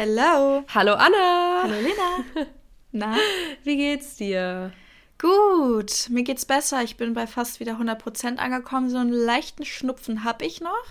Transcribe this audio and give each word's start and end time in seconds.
Hallo. 0.00 0.64
Hallo 0.68 0.94
Anna. 0.94 1.64
Hallo 1.64 1.74
Lena. 1.74 2.46
Na? 2.92 3.16
Wie 3.64 3.76
geht's 3.76 4.16
dir? 4.16 4.72
Gut, 5.18 6.08
mir 6.08 6.22
geht's 6.22 6.46
besser. 6.46 6.82
Ich 6.82 6.96
bin 6.96 7.12
bei 7.12 7.26
fast 7.26 7.60
wieder 7.60 7.78
100% 7.78 8.38
angekommen. 8.38 8.88
So 8.88 8.96
einen 8.96 9.12
leichten 9.12 9.66
Schnupfen 9.66 10.24
habe 10.24 10.46
ich 10.46 10.62
noch, 10.62 10.86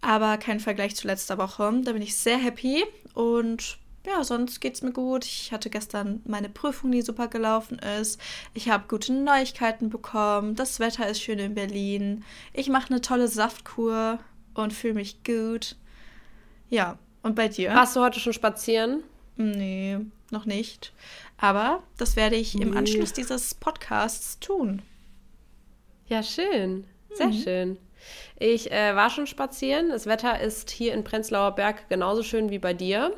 aber 0.00 0.38
kein 0.38 0.58
Vergleich 0.58 0.96
zu 0.96 1.06
letzter 1.06 1.38
Woche. 1.38 1.72
Da 1.84 1.92
bin 1.92 2.02
ich 2.02 2.16
sehr 2.16 2.36
happy 2.36 2.84
und 3.14 3.78
ja, 4.04 4.24
sonst 4.24 4.60
geht's 4.60 4.82
mir 4.82 4.92
gut. 4.92 5.24
Ich 5.24 5.52
hatte 5.52 5.70
gestern 5.70 6.20
meine 6.24 6.48
Prüfung, 6.48 6.90
die 6.90 7.02
super 7.02 7.28
gelaufen 7.28 7.78
ist. 7.78 8.20
Ich 8.54 8.68
habe 8.68 8.88
gute 8.88 9.12
Neuigkeiten 9.12 9.88
bekommen. 9.88 10.56
Das 10.56 10.80
Wetter 10.80 11.08
ist 11.08 11.22
schön 11.22 11.38
in 11.38 11.54
Berlin. 11.54 12.24
Ich 12.52 12.70
mache 12.70 12.90
eine 12.90 13.00
tolle 13.00 13.28
Saftkur 13.28 14.18
und 14.54 14.72
fühle 14.72 14.94
mich 14.94 15.22
gut. 15.22 15.76
Ja, 16.68 16.98
und 17.26 17.34
bei 17.34 17.48
dir? 17.48 17.74
Warst 17.74 17.96
du 17.96 18.00
heute 18.00 18.20
schon 18.20 18.32
spazieren? 18.32 19.02
Nee, 19.36 19.98
noch 20.30 20.46
nicht. 20.46 20.92
Aber 21.38 21.82
das 21.98 22.16
werde 22.16 22.36
ich 22.36 22.58
im 22.58 22.76
Anschluss 22.76 23.12
dieses 23.12 23.54
Podcasts 23.54 24.38
tun. 24.40 24.80
Ja, 26.06 26.22
schön. 26.22 26.84
Sehr 27.12 27.26
mhm. 27.26 27.32
schön. 27.32 27.78
Ich 28.38 28.70
äh, 28.70 28.94
war 28.94 29.10
schon 29.10 29.26
spazieren. 29.26 29.90
Das 29.90 30.06
Wetter 30.06 30.40
ist 30.40 30.70
hier 30.70 30.94
in 30.94 31.04
Prenzlauer 31.04 31.52
Berg 31.54 31.88
genauso 31.88 32.22
schön 32.22 32.50
wie 32.50 32.58
bei 32.58 32.72
dir. 32.72 33.12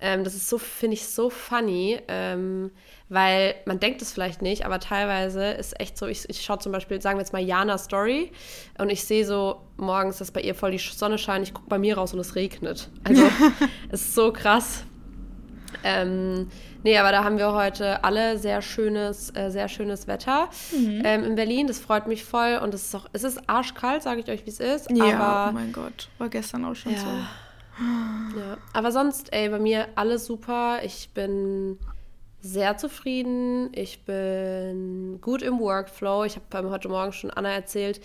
Ähm, 0.00 0.22
das 0.22 0.34
ist 0.34 0.48
so, 0.48 0.58
finde 0.58 0.94
ich, 0.94 1.06
so 1.08 1.28
funny, 1.28 1.98
ähm, 2.06 2.70
weil 3.08 3.56
man 3.64 3.80
denkt 3.80 4.00
es 4.00 4.12
vielleicht 4.12 4.42
nicht, 4.42 4.64
aber 4.64 4.78
teilweise 4.78 5.44
ist 5.52 5.78
echt 5.80 5.98
so, 5.98 6.06
ich, 6.06 6.28
ich 6.28 6.42
schaue 6.42 6.58
zum 6.60 6.70
Beispiel, 6.70 7.02
sagen 7.02 7.18
wir 7.18 7.22
jetzt 7.22 7.32
mal 7.32 7.42
Jana 7.42 7.78
Story 7.78 8.30
und 8.78 8.90
ich 8.90 9.04
sehe 9.04 9.26
so 9.26 9.62
morgens, 9.76 10.18
dass 10.18 10.30
bei 10.30 10.40
ihr 10.40 10.54
voll 10.54 10.70
die 10.70 10.78
Sonne 10.78 11.18
scheint, 11.18 11.48
ich 11.48 11.52
gucke 11.52 11.68
bei 11.68 11.78
mir 11.78 11.96
raus 11.98 12.14
und 12.14 12.20
es 12.20 12.36
regnet. 12.36 12.90
Also 13.02 13.24
es 13.90 14.02
ist 14.02 14.14
so 14.14 14.32
krass. 14.32 14.84
Ähm, 15.82 16.48
nee, 16.84 16.96
aber 16.96 17.10
da 17.10 17.24
haben 17.24 17.38
wir 17.38 17.52
heute 17.52 18.04
alle 18.04 18.38
sehr 18.38 18.62
schönes, 18.62 19.34
äh, 19.34 19.50
sehr 19.50 19.68
schönes 19.68 20.06
Wetter 20.06 20.48
mhm. 20.72 21.02
ähm, 21.04 21.24
in 21.24 21.34
Berlin. 21.34 21.66
Das 21.66 21.80
freut 21.80 22.06
mich 22.06 22.24
voll 22.24 22.60
und 22.62 22.72
es 22.72 22.86
ist 22.86 22.94
auch, 22.94 23.06
es 23.12 23.24
ist 23.24 23.48
arschkalt, 23.48 24.02
sage 24.02 24.20
ich 24.20 24.30
euch, 24.30 24.46
wie 24.46 24.50
es 24.50 24.60
ist. 24.60 24.90
Ja, 24.90 25.18
aber, 25.18 25.50
oh 25.50 25.54
mein 25.54 25.72
Gott, 25.72 26.08
war 26.18 26.28
gestern 26.28 26.64
auch 26.64 26.74
schon 26.74 26.92
ja. 26.92 27.00
so. 27.00 27.06
Ja, 27.80 28.58
aber 28.72 28.92
sonst, 28.92 29.32
ey, 29.32 29.48
bei 29.48 29.58
mir 29.58 29.88
alles 29.94 30.26
super. 30.26 30.80
Ich 30.82 31.10
bin 31.14 31.78
sehr 32.40 32.76
zufrieden. 32.76 33.70
Ich 33.74 34.04
bin 34.04 35.20
gut 35.20 35.42
im 35.42 35.60
Workflow. 35.60 36.24
Ich 36.24 36.36
habe 36.36 36.70
heute 36.70 36.88
Morgen 36.88 37.12
schon 37.12 37.30
Anna 37.30 37.50
erzählt, 37.50 38.00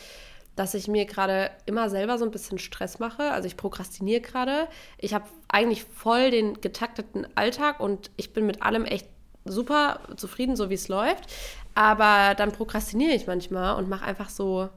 dass 0.56 0.74
ich 0.74 0.88
mir 0.88 1.06
gerade 1.06 1.50
immer 1.66 1.90
selber 1.90 2.18
so 2.18 2.26
ein 2.26 2.32
bisschen 2.32 2.60
Stress 2.60 3.00
mache. 3.00 3.32
Also 3.32 3.48
ich 3.48 3.58
prokrastiniere 3.58 4.22
gerade. 4.22 4.68
Ich 4.98 5.14
habe 5.14 5.26
eigentlich 5.48 5.84
voll 5.84 6.32
den 6.32 6.62
getakteten 6.62 7.28
Alltag 7.36 7.80
und 7.80 8.12
ich 8.16 8.34
bin 8.34 8.46
mit 8.46 8.62
allem 8.62 8.86
echt 8.86 9.08
super 9.46 10.02
zufrieden, 10.16 10.56
so 10.56 10.70
wie 10.70 10.76
es 10.76 10.88
läuft. 10.88 11.26
Aber 11.76 12.36
dann 12.36 12.52
prokrastiniere 12.52 13.14
ich 13.14 13.28
manchmal 13.28 13.76
und 13.76 13.90
mache 13.90 14.06
einfach 14.06 14.30
so 14.30 14.70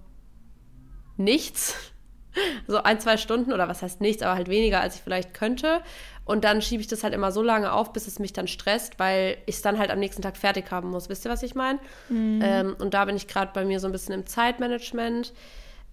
nichts 1.19 1.93
so 2.67 2.83
ein, 2.83 3.01
zwei 3.01 3.17
Stunden 3.17 3.53
oder 3.53 3.69
was 3.69 3.83
heißt 3.83 4.01
nichts, 4.01 4.23
aber 4.23 4.35
halt 4.35 4.49
weniger, 4.49 4.81
als 4.81 4.97
ich 4.97 5.03
vielleicht 5.03 5.35
könnte. 5.35 5.83
Und 6.25 6.43
dann 6.43 6.61
schiebe 6.61 6.81
ich 6.81 6.89
das 6.89 7.05
halt 7.05 7.15
immer 7.15 7.31
so 7.31 7.41
lange 7.41 7.73
auf, 7.73 7.93
bis 7.93 8.09
es 8.09 8.19
mich 8.19 8.33
dann 8.33 8.49
stresst, 8.49 8.99
weil 8.99 9.39
ich 9.47 9.57
es 9.57 9.63
dann 9.63 9.79
halt 9.79 9.91
am 9.91 10.01
nächsten 10.01 10.23
Tag 10.23 10.37
fertig 10.37 10.71
haben 10.73 10.91
muss. 10.91 11.09
Wisst 11.09 11.25
ihr, 11.25 11.31
was 11.31 11.45
ich 11.45 11.55
meine? 11.55 11.79
Mhm. 12.09 12.41
Ähm, 12.43 12.77
und 12.81 12.95
da 12.95 13.05
bin 13.05 13.17
ich 13.17 13.29
gerade 13.29 13.53
bei 13.55 13.65
mir 13.65 13.79
so 13.79 13.87
ein 13.87 13.93
bisschen 13.93 14.13
im 14.13 14.27
Zeitmanagement, 14.27 15.33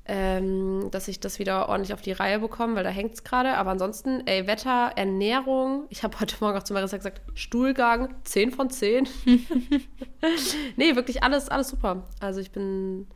ähm, 0.05 0.89
dass 0.89 1.07
ich 1.07 1.19
das 1.19 1.37
wieder 1.37 1.69
ordentlich 1.69 1.93
auf 1.93 2.01
die 2.01 2.11
Reihe 2.11 2.39
bekomme, 2.39 2.75
weil 2.75 2.83
da 2.83 2.89
hängt 2.89 3.13
es 3.13 3.23
gerade. 3.23 3.53
Aber 3.53 3.69
ansonsten, 3.69 4.23
ey, 4.25 4.47
Wetter, 4.47 4.93
Ernährung. 4.95 5.85
Ich 5.89 6.03
habe 6.03 6.19
heute 6.19 6.35
Morgen 6.39 6.57
auch 6.57 6.63
zu 6.63 6.73
Marissa 6.73 6.97
gesagt, 6.97 7.21
Stuhlgang, 7.35 8.15
10 8.23 8.51
von 8.51 8.71
10. 8.71 9.07
nee, 10.77 10.95
wirklich 10.95 11.21
alles, 11.21 11.47
alles 11.47 11.69
super. 11.69 12.07
Also 12.19 12.39
ich 12.39 12.51
bin 12.51 13.07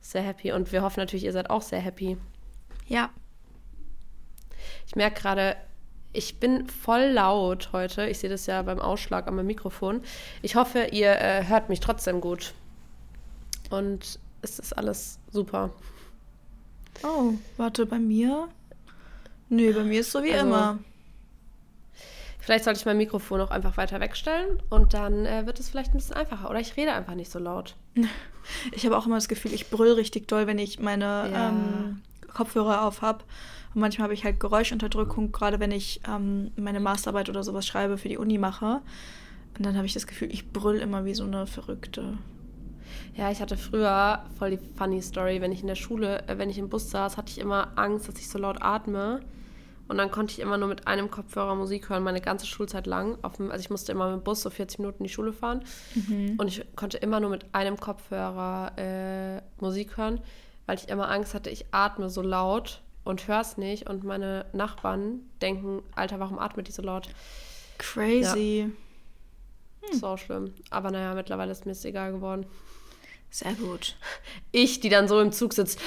sehr 0.00 0.22
happy 0.22 0.52
und 0.52 0.70
wir 0.70 0.82
hoffen 0.82 1.00
natürlich, 1.00 1.24
ihr 1.24 1.32
seid 1.32 1.50
auch 1.50 1.62
sehr 1.62 1.80
happy. 1.80 2.16
Ja. 2.90 3.10
Ich 4.86 4.96
merke 4.96 5.20
gerade, 5.20 5.56
ich 6.12 6.40
bin 6.40 6.66
voll 6.66 7.04
laut 7.12 7.70
heute. 7.72 8.06
Ich 8.08 8.18
sehe 8.18 8.28
das 8.28 8.46
ja 8.46 8.60
beim 8.62 8.80
Ausschlag 8.80 9.28
an 9.28 9.36
meinem 9.36 9.46
Mikrofon. 9.46 10.02
Ich 10.42 10.56
hoffe, 10.56 10.88
ihr 10.90 11.12
äh, 11.12 11.44
hört 11.46 11.68
mich 11.68 11.78
trotzdem 11.78 12.20
gut. 12.20 12.52
Und 13.70 14.18
es 14.42 14.58
ist 14.58 14.76
alles 14.76 15.20
super. 15.30 15.70
Oh, 17.04 17.34
warte, 17.56 17.86
bei 17.86 18.00
mir? 18.00 18.48
Nö, 19.48 19.72
bei 19.72 19.84
mir 19.84 20.00
ist 20.00 20.10
so 20.10 20.24
wie 20.24 20.32
also, 20.32 20.46
immer. 20.46 20.80
Vielleicht 22.40 22.64
sollte 22.64 22.80
ich 22.80 22.86
mein 22.86 22.96
Mikrofon 22.96 23.40
auch 23.40 23.52
einfach 23.52 23.76
weiter 23.76 24.00
wegstellen 24.00 24.60
und 24.68 24.94
dann 24.94 25.26
äh, 25.26 25.46
wird 25.46 25.60
es 25.60 25.68
vielleicht 25.68 25.92
ein 25.94 25.98
bisschen 25.98 26.16
einfacher. 26.16 26.50
Oder 26.50 26.58
ich 26.58 26.76
rede 26.76 26.92
einfach 26.92 27.14
nicht 27.14 27.30
so 27.30 27.38
laut. 27.38 27.76
Ich 28.72 28.86
habe 28.86 28.96
auch 28.96 29.06
immer 29.06 29.16
das 29.16 29.28
Gefühl, 29.28 29.52
ich 29.52 29.68
brüll 29.68 29.92
richtig 29.92 30.26
doll, 30.26 30.46
wenn 30.46 30.58
ich 30.58 30.80
meine 30.80 31.30
ja. 31.30 31.48
ähm, 31.50 32.00
Kopfhörer 32.32 32.84
auf 32.84 33.02
habe. 33.02 33.24
Und 33.74 33.80
manchmal 33.80 34.04
habe 34.04 34.14
ich 34.14 34.24
halt 34.24 34.40
Geräuschunterdrückung, 34.40 35.32
gerade 35.32 35.60
wenn 35.60 35.70
ich 35.70 36.00
ähm, 36.08 36.50
meine 36.56 36.80
Masterarbeit 36.80 37.28
oder 37.28 37.42
sowas 37.42 37.66
schreibe, 37.66 37.98
für 37.98 38.08
die 38.08 38.18
Uni 38.18 38.38
mache. 38.38 38.80
Und 39.56 39.66
dann 39.66 39.76
habe 39.76 39.86
ich 39.86 39.94
das 39.94 40.06
Gefühl, 40.06 40.32
ich 40.32 40.52
brüll 40.52 40.78
immer 40.78 41.04
wie 41.04 41.14
so 41.14 41.24
eine 41.24 41.46
Verrückte. 41.46 42.18
Ja, 43.14 43.30
ich 43.30 43.40
hatte 43.40 43.56
früher 43.56 44.24
voll 44.38 44.50
die 44.50 44.58
funny 44.76 45.02
Story, 45.02 45.40
wenn 45.40 45.52
ich 45.52 45.60
in 45.60 45.66
der 45.66 45.74
Schule, 45.74 46.26
äh, 46.28 46.38
wenn 46.38 46.50
ich 46.50 46.58
im 46.58 46.68
Bus 46.68 46.90
saß, 46.90 47.16
hatte 47.16 47.30
ich 47.30 47.38
immer 47.38 47.72
Angst, 47.76 48.08
dass 48.08 48.18
ich 48.18 48.28
so 48.28 48.38
laut 48.38 48.58
atme. 48.60 49.20
Und 49.86 49.98
dann 49.98 50.12
konnte 50.12 50.32
ich 50.32 50.38
immer 50.38 50.56
nur 50.56 50.68
mit 50.68 50.86
einem 50.86 51.10
Kopfhörer 51.10 51.56
Musik 51.56 51.90
hören, 51.90 52.04
meine 52.04 52.20
ganze 52.20 52.46
Schulzeit 52.46 52.86
lang. 52.86 53.18
Dem, 53.38 53.50
also 53.50 53.60
ich 53.60 53.70
musste 53.70 53.90
immer 53.90 54.08
mit 54.10 54.20
dem 54.20 54.24
Bus 54.24 54.40
so 54.40 54.48
40 54.48 54.78
Minuten 54.78 54.98
in 54.98 55.04
die 55.04 55.12
Schule 55.12 55.32
fahren. 55.32 55.64
Mhm. 55.94 56.36
Und 56.38 56.46
ich 56.46 56.64
konnte 56.76 56.98
immer 56.98 57.18
nur 57.18 57.30
mit 57.30 57.46
einem 57.54 57.76
Kopfhörer 57.76 58.72
äh, 58.78 59.42
Musik 59.60 59.96
hören 59.96 60.20
weil 60.70 60.78
ich 60.78 60.88
immer 60.88 61.10
Angst 61.10 61.34
hatte, 61.34 61.50
ich 61.50 61.66
atme 61.72 62.08
so 62.08 62.22
laut 62.22 62.80
und 63.02 63.26
höre 63.26 63.40
es 63.40 63.56
nicht 63.56 63.88
und 63.88 64.04
meine 64.04 64.46
Nachbarn 64.52 65.28
denken, 65.42 65.82
Alter, 65.96 66.20
warum 66.20 66.38
atmet 66.38 66.68
die 66.68 66.70
so 66.70 66.80
laut? 66.80 67.08
Crazy. 67.78 68.70
Ja. 69.82 69.88
Hm. 69.88 69.98
So 69.98 70.16
schlimm. 70.16 70.54
Aber 70.70 70.92
naja, 70.92 71.12
mittlerweile 71.14 71.50
ist 71.50 71.66
mir 71.66 71.72
es 71.72 71.84
egal 71.84 72.12
geworden. 72.12 72.46
Sehr 73.30 73.54
gut. 73.54 73.96
Ich, 74.52 74.78
die 74.78 74.90
dann 74.90 75.08
so 75.08 75.20
im 75.20 75.32
Zug 75.32 75.54
sitzt. 75.54 75.80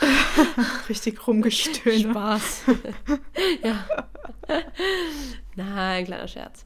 Richtig 0.88 1.26
rumgestöhnt. 1.26 2.12
Spaß. 2.12 2.62
ja. 3.62 3.84
Nein, 5.54 6.06
kleiner 6.06 6.28
Scherz. 6.28 6.64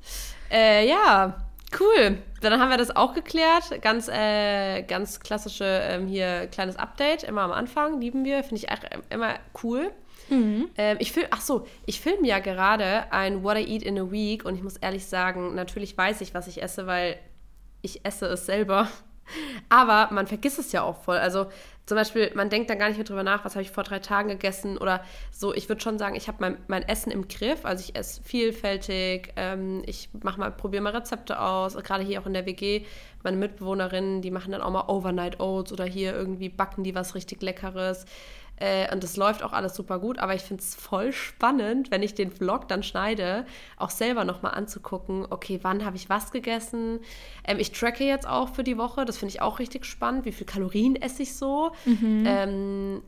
Äh, 0.49 0.89
ja, 0.89 1.48
Cool. 1.79 2.19
Dann 2.41 2.61
haben 2.61 2.71
wir 2.71 2.79
das 2.79 2.95
auch 2.95 3.15
geklärt. 3.15 3.83
Ganz, 3.83 4.09
äh, 4.09 4.83
ganz 4.83 5.21
klassische 5.21 5.65
ähm, 5.65 6.07
hier 6.07 6.47
kleines 6.47 6.77
Update, 6.77 7.25
immer 7.25 7.43
am 7.43 7.53
Anfang, 7.53 8.01
lieben 8.01 8.25
wir, 8.25 8.43
finde 8.43 8.57
ich 8.57 8.71
auch 8.71 8.79
immer 9.11 9.35
cool. 9.63 9.91
Mhm. 10.31 10.71
Ähm, 10.77 10.97
ich 11.01 11.13
film, 11.13 11.27
ach 11.31 11.41
so, 11.41 11.67
ich 11.87 12.01
filme 12.01 12.27
ja 12.27 12.39
gerade 12.39 13.13
ein 13.13 13.43
What 13.43 13.59
I 13.59 13.65
Eat 13.65 13.83
in 13.83 13.99
a 13.99 14.11
Week 14.11 14.45
und 14.45 14.55
ich 14.55 14.63
muss 14.63 14.77
ehrlich 14.77 15.07
sagen, 15.07 15.55
natürlich 15.55 15.97
weiß 15.97 16.21
ich, 16.23 16.35
was 16.35 16.47
ich 16.47 16.63
esse, 16.63 16.87
weil 16.87 17.19
ich 17.83 18.05
esse 18.05 18.27
es 18.27 18.47
selber. 18.47 18.89
Aber 19.69 20.09
man 20.13 20.27
vergisst 20.27 20.59
es 20.59 20.73
ja 20.73 20.83
auch 20.83 21.03
voll. 21.03 21.19
Also 21.19 21.47
zum 21.89 21.97
Beispiel, 21.97 22.31
man 22.35 22.51
denkt 22.51 22.69
dann 22.69 22.79
gar 22.79 22.89
nicht 22.89 22.99
mehr 22.99 23.07
drüber 23.07 23.23
nach, 23.23 23.47
was 23.47 23.55
habe 23.55 23.63
ich 23.63 23.71
vor 23.71 23.83
drei 23.83 23.99
Tagen 23.99 24.29
gegessen 24.29 24.77
oder 24.77 25.03
so. 25.31 25.55
Ich 25.55 25.71
würde 25.71 25.81
schon 25.81 25.99
sagen, 25.99 26.17
ich 26.17 26.29
habe 26.29 26.37
mein, 26.39 26.59
mein 26.67 26.87
Essen 26.87 27.11
im 27.11 27.29
Griff. 27.29 27.65
Also 27.65 27.83
ich 27.83 27.97
esse 27.97 28.23
vielfältig. 28.23 29.33
Ähm, 29.37 29.83
ich 29.87 30.11
mache 30.23 30.39
mal, 30.39 30.51
probiere 30.51 30.83
mal 30.83 30.95
Rezepte 30.95 31.41
aus. 31.41 31.77
Gerade 31.77 32.05
hier 32.05 32.21
auch 32.21 32.27
in 32.27 32.35
der 32.35 32.45
WG. 32.45 32.85
Meine 33.23 33.39
Mitbewohnerinnen, 33.39 34.21
die 34.21 34.31
machen 34.31 34.53
dann 34.53 34.61
auch 34.61 34.71
mal 34.71 34.85
Overnight 34.89 35.41
Oats 35.41 35.73
oder 35.73 35.87
hier 35.87 36.15
irgendwie 36.15 36.51
backen 36.51 36.85
die 36.85 36.95
was 36.95 37.15
richtig 37.15 37.41
Leckeres. 37.41 38.05
Äh, 38.61 38.93
und 38.93 39.05
das 39.05 39.17
läuft 39.17 39.43
auch 39.43 39.53
alles 39.53 39.75
super 39.75 39.99
gut, 39.99 40.19
aber 40.19 40.35
ich 40.35 40.43
finde 40.43 40.63
es 40.63 40.75
voll 40.75 41.13
spannend, 41.13 41.91
wenn 41.91 42.03
ich 42.03 42.15
den 42.15 42.31
Vlog 42.31 42.67
dann 42.69 42.83
schneide, 42.83 43.47
auch 43.77 43.91
selber 43.91 44.25
nochmal 44.25 44.55
anzugucken, 44.55 45.27
okay, 45.31 45.61
wann 45.63 45.85
habe 45.85 45.97
ich 45.97 46.09
was 46.09 46.33
gegessen? 46.33 47.01
Ähm, 47.45 47.59
ich 47.61 47.73
tracke 47.73 48.05
jetzt 48.05 48.29
auch 48.29 48.49
für 48.49 48.65
die 48.65 48.77
Woche, 48.77 49.05
das 49.05 49.19
finde 49.19 49.35
ich 49.35 49.43
auch 49.43 49.59
richtig 49.59 49.85
spannend, 49.85 50.25
wie 50.25 50.33
viel 50.33 50.47
Kalorien 50.47 50.97
esse 50.97 51.23
ich 51.23 51.37
so? 51.37 51.73
Mhm. 51.85 52.25
Ähm, 52.27 53.03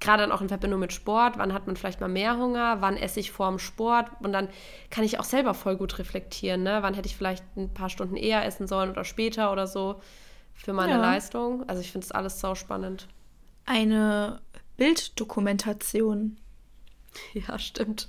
Gerade 0.00 0.24
dann 0.24 0.32
auch 0.32 0.42
in 0.42 0.48
Verbindung 0.48 0.80
mit 0.80 0.92
Sport, 0.92 1.38
wann 1.38 1.54
hat 1.54 1.66
man 1.66 1.76
vielleicht 1.76 2.00
mal 2.00 2.08
mehr 2.08 2.36
Hunger, 2.36 2.82
wann 2.82 2.96
esse 2.96 3.20
ich 3.20 3.30
vor 3.30 3.48
dem 3.48 3.58
Sport 3.58 4.10
und 4.20 4.32
dann 4.32 4.48
kann 4.90 5.04
ich 5.04 5.18
auch 5.18 5.24
selber 5.24 5.54
voll 5.54 5.76
gut 5.76 5.98
reflektieren, 5.98 6.62
ne? 6.62 6.78
wann 6.82 6.92
hätte 6.92 7.06
ich 7.08 7.16
vielleicht 7.16 7.44
ein 7.56 7.72
paar 7.72 7.88
Stunden 7.88 8.16
eher 8.16 8.44
essen 8.44 8.66
sollen 8.66 8.90
oder 8.90 9.04
später 9.04 9.50
oder 9.50 9.66
so 9.66 10.00
für 10.52 10.74
meine 10.74 10.94
ja. 10.94 11.00
Leistung. 11.00 11.66
Also 11.68 11.80
ich 11.80 11.90
finde 11.90 12.04
es 12.04 12.12
alles 12.12 12.38
sau 12.38 12.54
spannend. 12.54 13.08
Eine 13.66 14.40
Bilddokumentation. 14.76 16.36
Ja, 17.32 17.58
stimmt. 17.58 18.08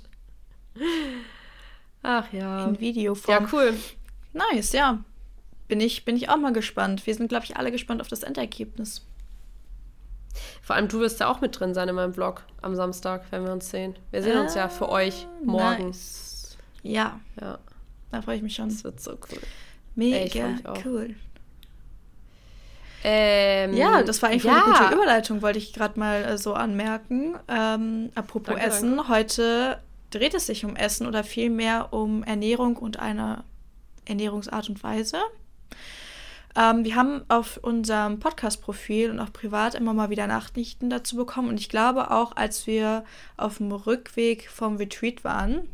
Ach 2.02 2.32
ja. 2.32 2.66
In 2.66 2.80
Videoform. 2.80 3.44
Ja, 3.44 3.48
cool. 3.52 3.74
Nice, 4.32 4.72
ja. 4.72 5.02
Bin 5.68 5.80
ich, 5.80 6.04
bin 6.04 6.16
ich 6.16 6.28
auch 6.28 6.36
mal 6.36 6.52
gespannt. 6.52 7.06
Wir 7.06 7.14
sind, 7.14 7.28
glaube 7.28 7.44
ich, 7.44 7.56
alle 7.56 7.72
gespannt 7.72 8.00
auf 8.00 8.08
das 8.08 8.22
Endergebnis. 8.22 9.04
Vor 10.62 10.76
allem 10.76 10.88
du 10.88 11.00
wirst 11.00 11.20
ja 11.20 11.28
auch 11.30 11.40
mit 11.40 11.58
drin 11.58 11.72
sein 11.74 11.88
in 11.88 11.94
meinem 11.94 12.12
Vlog 12.12 12.42
am 12.62 12.74
Samstag, 12.76 13.24
wenn 13.30 13.44
wir 13.44 13.52
uns 13.52 13.70
sehen. 13.70 13.96
Wir 14.10 14.22
sehen 14.22 14.38
uns 14.38 14.54
ja 14.54 14.68
für 14.68 14.88
euch 14.88 15.26
Ah, 15.26 15.44
morgen. 15.44 15.86
Nice. 15.86 16.56
Ja, 16.82 17.20
Ja, 17.40 17.58
da 18.10 18.22
freue 18.22 18.36
ich 18.36 18.42
mich 18.42 18.54
schon. 18.54 18.68
das 18.68 18.84
wird 18.84 19.00
so 19.00 19.12
cool. 19.12 19.40
Mega 19.94 20.46
Ey, 20.48 20.82
cool. 20.84 21.16
Ähm, 23.08 23.72
Ja, 23.74 24.02
das 24.02 24.20
war 24.20 24.30
eigentlich 24.30 24.42
ja. 24.42 24.64
eine 24.64 24.72
gute 24.72 24.94
Überleitung, 24.94 25.40
wollte 25.40 25.60
ich 25.60 25.72
gerade 25.72 25.96
mal 25.96 26.24
äh, 26.24 26.38
so 26.38 26.54
anmerken. 26.54 27.36
Ähm, 27.46 28.10
apropos 28.16 28.56
Danke, 28.56 28.62
Essen, 28.62 29.08
heute 29.08 29.80
dreht 30.10 30.34
es 30.34 30.46
sich 30.46 30.64
um 30.64 30.74
Essen 30.74 31.06
oder 31.06 31.22
vielmehr 31.22 31.92
um 31.92 32.24
Ernährung 32.24 32.76
und 32.76 32.98
eine 32.98 33.44
Ernährungsart 34.06 34.68
und 34.70 34.82
Weise. 34.82 35.18
Ähm, 36.56 36.84
wir 36.84 36.96
haben 36.96 37.22
auf 37.28 37.58
unserem 37.58 38.18
Podcast-Profil 38.18 39.10
und 39.10 39.20
auch 39.20 39.32
privat 39.32 39.76
immer 39.76 39.94
mal 39.94 40.10
wieder 40.10 40.26
Nachrichten 40.26 40.90
dazu 40.90 41.14
bekommen. 41.14 41.48
Und 41.48 41.60
ich 41.60 41.68
glaube 41.68 42.10
auch, 42.10 42.34
als 42.34 42.66
wir 42.66 43.04
auf 43.36 43.58
dem 43.58 43.70
Rückweg 43.70 44.50
vom 44.50 44.78
Retreat 44.78 45.22
waren, 45.22 45.68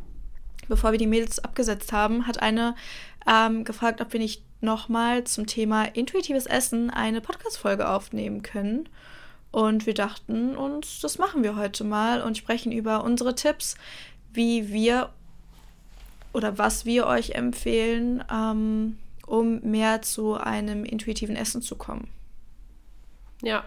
bevor 0.68 0.92
wir 0.92 0.98
die 0.98 1.06
Mädels 1.06 1.42
abgesetzt 1.42 1.92
haben, 1.92 2.26
hat 2.26 2.42
eine 2.42 2.74
ähm, 3.26 3.64
gefragt, 3.64 4.02
ob 4.02 4.12
wir 4.12 4.20
nicht 4.20 4.42
nochmal 4.62 5.24
zum 5.24 5.46
Thema 5.46 5.84
intuitives 5.84 6.46
Essen 6.46 6.90
eine 6.90 7.20
Podcast-Folge 7.20 7.88
aufnehmen 7.88 8.42
können. 8.42 8.88
Und 9.50 9.86
wir 9.86 9.94
dachten 9.94 10.56
uns, 10.56 11.00
das 11.00 11.18
machen 11.18 11.42
wir 11.42 11.56
heute 11.56 11.84
mal 11.84 12.22
und 12.22 12.38
sprechen 12.38 12.72
über 12.72 13.04
unsere 13.04 13.34
Tipps, 13.34 13.76
wie 14.32 14.72
wir 14.72 15.10
oder 16.32 16.56
was 16.56 16.86
wir 16.86 17.06
euch 17.06 17.30
empfehlen, 17.30 18.24
ähm, 18.32 18.98
um 19.26 19.60
mehr 19.60 20.00
zu 20.02 20.34
einem 20.34 20.84
intuitiven 20.84 21.36
Essen 21.36 21.60
zu 21.60 21.76
kommen. 21.76 22.08
Ja. 23.42 23.64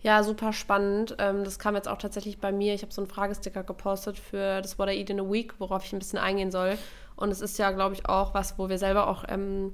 Ja, 0.00 0.22
super 0.22 0.52
spannend. 0.52 1.16
Ähm, 1.18 1.42
das 1.42 1.58
kam 1.58 1.74
jetzt 1.74 1.88
auch 1.88 1.98
tatsächlich 1.98 2.38
bei 2.38 2.52
mir. 2.52 2.72
Ich 2.74 2.82
habe 2.82 2.92
so 2.92 3.00
einen 3.00 3.10
Fragesticker 3.10 3.64
gepostet 3.64 4.16
für 4.16 4.62
das 4.62 4.78
What 4.78 4.88
I 4.88 4.92
Eat 4.92 5.10
in 5.10 5.18
a 5.18 5.28
Week, 5.28 5.54
worauf 5.58 5.84
ich 5.84 5.92
ein 5.92 5.98
bisschen 5.98 6.20
eingehen 6.20 6.52
soll. 6.52 6.78
Und 7.16 7.32
es 7.32 7.40
ist 7.40 7.58
ja, 7.58 7.72
glaube 7.72 7.96
ich, 7.96 8.08
auch 8.08 8.32
was, 8.32 8.56
wo 8.58 8.68
wir 8.68 8.78
selber 8.78 9.08
auch 9.08 9.24
ähm, 9.26 9.72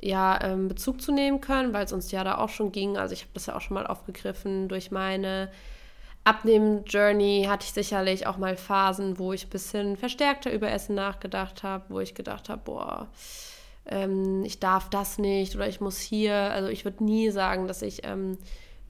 ja, 0.00 0.38
ähm, 0.42 0.68
Bezug 0.68 1.00
zu 1.00 1.12
nehmen 1.12 1.40
können, 1.40 1.72
weil 1.72 1.84
es 1.84 1.92
uns 1.92 2.10
ja 2.10 2.22
da 2.24 2.38
auch 2.38 2.48
schon 2.48 2.72
ging. 2.72 2.96
Also 2.96 3.14
ich 3.14 3.22
habe 3.22 3.30
das 3.34 3.46
ja 3.46 3.56
auch 3.56 3.60
schon 3.60 3.74
mal 3.74 3.86
aufgegriffen. 3.86 4.68
Durch 4.68 4.90
meine 4.90 5.50
Abnehmen-Journey 6.24 7.46
hatte 7.48 7.64
ich 7.64 7.72
sicherlich 7.72 8.26
auch 8.26 8.36
mal 8.36 8.56
Phasen, 8.56 9.18
wo 9.18 9.32
ich 9.32 9.46
ein 9.46 9.50
bisschen 9.50 9.96
verstärkter 9.96 10.52
über 10.52 10.70
Essen 10.70 10.94
nachgedacht 10.94 11.62
habe, 11.62 11.84
wo 11.88 12.00
ich 12.00 12.14
gedacht 12.14 12.48
habe, 12.48 12.62
boah, 12.64 13.08
ähm, 13.86 14.44
ich 14.44 14.58
darf 14.58 14.90
das 14.90 15.18
nicht 15.18 15.54
oder 15.54 15.68
ich 15.68 15.80
muss 15.80 15.98
hier. 15.98 16.34
Also 16.34 16.68
ich 16.68 16.84
würde 16.84 17.04
nie 17.04 17.30
sagen, 17.30 17.68
dass 17.68 17.80
ich 17.82 18.04
ähm, 18.04 18.38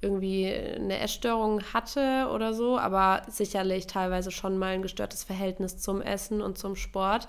irgendwie 0.01 0.47
eine 0.47 0.99
Essstörung 0.99 1.63
hatte 1.73 2.29
oder 2.35 2.55
so, 2.55 2.79
aber 2.79 3.23
sicherlich 3.29 3.87
teilweise 3.87 4.31
schon 4.31 4.59
mal 4.59 4.73
ein 4.73 4.83
gestörtes 4.83 5.25
Verhältnis 5.25 5.79
zum 5.79 6.01
Essen 6.01 6.41
und 6.41 6.59
zum 6.59 6.77
Sport. 6.77 7.29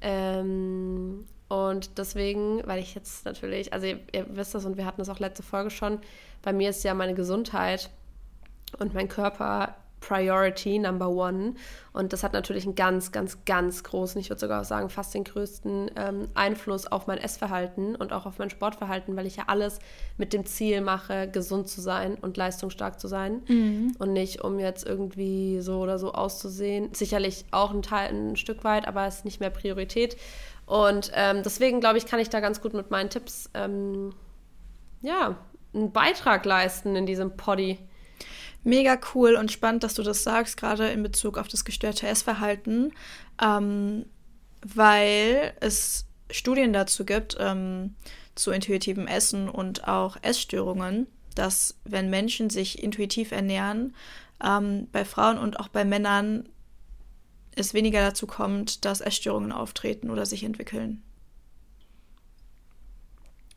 Ähm, 0.00 1.26
und 1.52 1.98
deswegen, 1.98 2.66
weil 2.66 2.78
ich 2.78 2.94
jetzt 2.94 3.26
natürlich, 3.26 3.74
also 3.74 3.86
ihr, 3.86 4.00
ihr 4.12 4.24
wisst 4.30 4.54
das 4.54 4.64
und 4.64 4.78
wir 4.78 4.86
hatten 4.86 5.02
das 5.02 5.10
auch 5.10 5.18
letzte 5.18 5.42
Folge 5.42 5.68
schon, 5.68 5.98
bei 6.40 6.50
mir 6.50 6.70
ist 6.70 6.82
ja 6.82 6.94
meine 6.94 7.12
Gesundheit 7.12 7.90
und 8.78 8.94
mein 8.94 9.06
Körper 9.06 9.74
Priority 10.00 10.78
Number 10.78 11.08
One. 11.10 11.54
Und 11.92 12.12
das 12.12 12.22
hat 12.24 12.32
natürlich 12.32 12.64
einen 12.64 12.74
ganz, 12.74 13.12
ganz, 13.12 13.44
ganz 13.44 13.84
großen, 13.84 14.18
ich 14.18 14.30
würde 14.30 14.40
sogar 14.40 14.64
sagen, 14.64 14.88
fast 14.88 15.14
den 15.14 15.24
größten 15.24 15.90
ähm, 15.94 16.28
Einfluss 16.34 16.86
auf 16.86 17.06
mein 17.06 17.18
Essverhalten 17.18 17.96
und 17.96 18.12
auch 18.12 18.24
auf 18.24 18.38
mein 18.38 18.48
Sportverhalten, 18.48 19.14
weil 19.14 19.26
ich 19.26 19.36
ja 19.36 19.44
alles 19.46 19.78
mit 20.16 20.32
dem 20.32 20.46
Ziel 20.46 20.80
mache, 20.80 21.28
gesund 21.28 21.68
zu 21.68 21.82
sein 21.82 22.16
und 22.20 22.38
leistungsstark 22.38 22.98
zu 22.98 23.08
sein. 23.08 23.42
Und 23.98 24.14
nicht, 24.14 24.42
um 24.42 24.58
jetzt 24.58 24.86
irgendwie 24.86 25.60
so 25.60 25.80
oder 25.80 25.98
so 25.98 26.12
auszusehen. 26.12 26.94
Sicherlich 26.94 27.44
auch 27.50 27.72
ein 27.72 27.82
Teil, 27.82 28.10
ein 28.10 28.36
Stück 28.36 28.64
weit, 28.64 28.88
aber 28.88 29.06
es 29.06 29.16
ist 29.16 29.24
nicht 29.26 29.40
mehr 29.40 29.50
Priorität. 29.50 30.16
Und 30.66 31.10
ähm, 31.14 31.42
deswegen, 31.42 31.80
glaube 31.80 31.98
ich, 31.98 32.06
kann 32.06 32.20
ich 32.20 32.30
da 32.30 32.40
ganz 32.40 32.60
gut 32.60 32.74
mit 32.74 32.90
meinen 32.90 33.10
Tipps, 33.10 33.50
ähm, 33.54 34.14
ja, 35.02 35.36
einen 35.74 35.92
Beitrag 35.92 36.44
leisten 36.44 36.96
in 36.96 37.06
diesem 37.06 37.36
Poddy. 37.36 37.78
Mega 38.64 38.98
cool 39.14 39.34
und 39.34 39.50
spannend, 39.50 39.82
dass 39.82 39.94
du 39.94 40.02
das 40.02 40.22
sagst, 40.22 40.56
gerade 40.56 40.88
in 40.88 41.02
Bezug 41.02 41.36
auf 41.36 41.48
das 41.48 41.64
gestörte 41.64 42.06
Essverhalten, 42.06 42.92
ähm, 43.42 44.06
weil 44.64 45.54
es 45.60 46.06
Studien 46.30 46.72
dazu 46.72 47.04
gibt, 47.04 47.36
ähm, 47.40 47.96
zu 48.34 48.52
intuitivem 48.52 49.06
Essen 49.06 49.48
und 49.48 49.88
auch 49.88 50.16
Essstörungen, 50.22 51.06
dass 51.34 51.76
wenn 51.84 52.08
Menschen 52.08 52.50
sich 52.50 52.82
intuitiv 52.82 53.32
ernähren, 53.32 53.94
ähm, 54.42 54.88
bei 54.92 55.04
Frauen 55.04 55.38
und 55.38 55.58
auch 55.58 55.68
bei 55.68 55.84
Männern 55.84 56.48
es 57.54 57.74
weniger 57.74 58.00
dazu 58.00 58.26
kommt, 58.26 58.84
dass 58.84 59.00
Essstörungen 59.00 59.52
auftreten 59.52 60.10
oder 60.10 60.26
sich 60.26 60.44
entwickeln. 60.44 61.02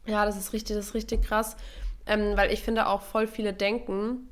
Ja, 0.05 0.25
das 0.25 0.37
ist 0.37 0.53
richtig, 0.53 0.75
das 0.75 0.87
ist 0.87 0.93
richtig 0.93 1.23
krass. 1.23 1.55
Ähm, 2.05 2.37
weil 2.37 2.51
ich 2.51 2.61
finde 2.61 2.87
auch 2.87 3.01
voll 3.01 3.25
viele 3.27 3.53
denken, 3.53 4.29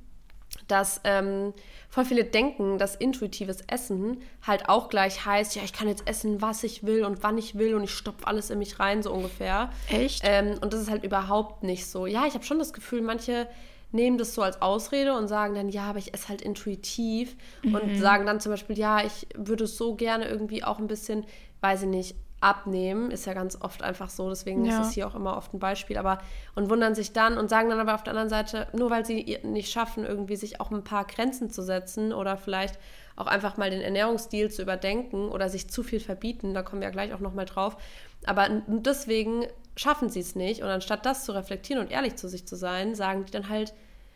dass 0.68 1.01
ähm, 1.04 1.54
voll 1.89 2.06
viele 2.06 2.24
denken, 2.24 2.77
dass 2.77 2.95
intuitives 2.95 3.62
Essen 3.68 4.21
halt 4.45 4.69
auch 4.69 4.89
gleich 4.89 5.25
heißt, 5.25 5.56
ja, 5.56 5.63
ich 5.63 5.74
kann 5.74 5.88
jetzt 5.88 6.07
essen, 6.07 6.42
was 6.42 6.63
ich 6.63 6.83
will 6.83 7.04
und 7.04 7.24
wann 7.24 7.38
ich 7.38 7.56
will 7.56 7.74
und 7.74 7.83
ich 7.83 7.92
stopfe 7.92 8.27
alles 8.27 8.51
in 8.51 8.59
mich 8.59 8.80
rein, 8.80 9.01
so 9.01 9.12
ungefähr. 9.12 9.71
Echt? 9.89 10.21
Ähm, 10.24 10.59
und 10.62 10.74
das 10.74 10.81
ist 10.81 10.92
halt 10.92 11.04
überhaupt 11.04 11.63
nicht 11.63 11.88
so. 11.88 12.06
Ja, 12.06 12.25
ich 12.27 12.36
habe 12.36 12.44
schon 12.44 12.59
das 12.59 12.74
Gefühl, 12.74 13.01
manche 13.01 13.48
nehmen 13.94 14.18
das 14.18 14.34
so 14.34 14.42
als 14.42 14.62
Ausrede 14.62 15.16
und 15.16 15.28
sagen 15.28 15.54
dann, 15.56 15.69
ja, 15.69 15.84
aber 15.84 16.00
ich 16.00 16.13
esse 16.13 16.30
halt 16.30 16.42
intuitiv 16.42 17.36
und 17.63 17.98
sagen 17.98 18.25
dann 18.25 18.40
zum 18.40 18.51
Beispiel, 18.51 18.78
ja, 18.78 19.04
ich 19.06 19.28
würde 19.36 19.68
so 19.68 19.95
gerne 19.95 20.28
irgendwie 20.28 20.63
auch 20.63 20.80
ein 20.80 20.88
bisschen, 20.88 21.25
weiß 21.62 21.84
ich 21.84 21.90
nicht, 21.90 22.16
abnehmen, 22.42 23.10
ist 23.10 23.25
ja 23.25 23.34
ganz 23.34 23.57
oft 23.62 23.84
einfach 23.84 24.10
so, 24.10 24.28
deswegen 24.30 24.66
Ja. 24.66 24.72
ist 24.72 24.88
es 24.88 24.92
hier 24.94 25.07
auch 25.07 25.16
immer 25.16 25.38
oft 25.38 25.54
ein 25.54 25.60
Beispiel, 25.60 25.98
aber 25.98 26.18
und 26.56 26.69
wundern 26.69 26.94
sich 26.94 27.13
dann 27.13 27.38
und 27.38 27.50
sagen 27.50 27.69
dann 27.69 27.80
aber 27.80 27.95
auf 27.95 28.04
der 28.04 28.12
anderen 28.12 28.28
Seite, 28.30 28.68
nur 28.74 28.90
weil 28.90 29.06
sie 29.06 29.40
nicht 29.44 29.72
schaffen, 29.72 30.04
irgendwie 30.04 30.36
sich 30.36 30.60
auch 30.60 30.69
ein 30.69 30.84
paar 30.84 31.06
Grenzen 31.06 31.50
zu 31.50 31.62
setzen 31.62 32.12
oder 32.12 32.36
vielleicht 32.36 32.78
auch 33.15 33.27
einfach 33.27 33.57
mal 33.57 33.69
den 33.69 33.81
Ernährungsstil 33.81 34.50
zu 34.50 34.62
überdenken 34.62 35.30
oder 35.30 35.50
sich 35.50 35.69
zu 35.69 35.83
viel 35.83 36.00
verbieten, 36.00 36.54
da 36.54 36.63
kommen 36.63 36.81
wir 36.81 36.88
ja 36.88 36.92
gleich 36.92 37.13
auch 37.13 37.19
nochmal 37.19 37.45
drauf, 37.45 37.77
aber 38.25 38.48
deswegen 38.68 39.45
schaffen 39.75 40.10
sie 40.10 40.19
es 40.19 40.36
nicht 40.36 40.62
und 40.62 40.69
anstatt 40.69 41.06
das 41.06 41.25
zu 41.25 41.33
reflektieren 41.33 41.83
und 41.83 41.92
ehrlich 41.92 42.15
zu 42.15 42.27
sich 42.27 42.45
zu 42.45 42.56
sein, 42.56 42.95
sagen 42.95 43.25
die 43.25 43.31
dann 43.31 43.50
halt, 43.50 43.74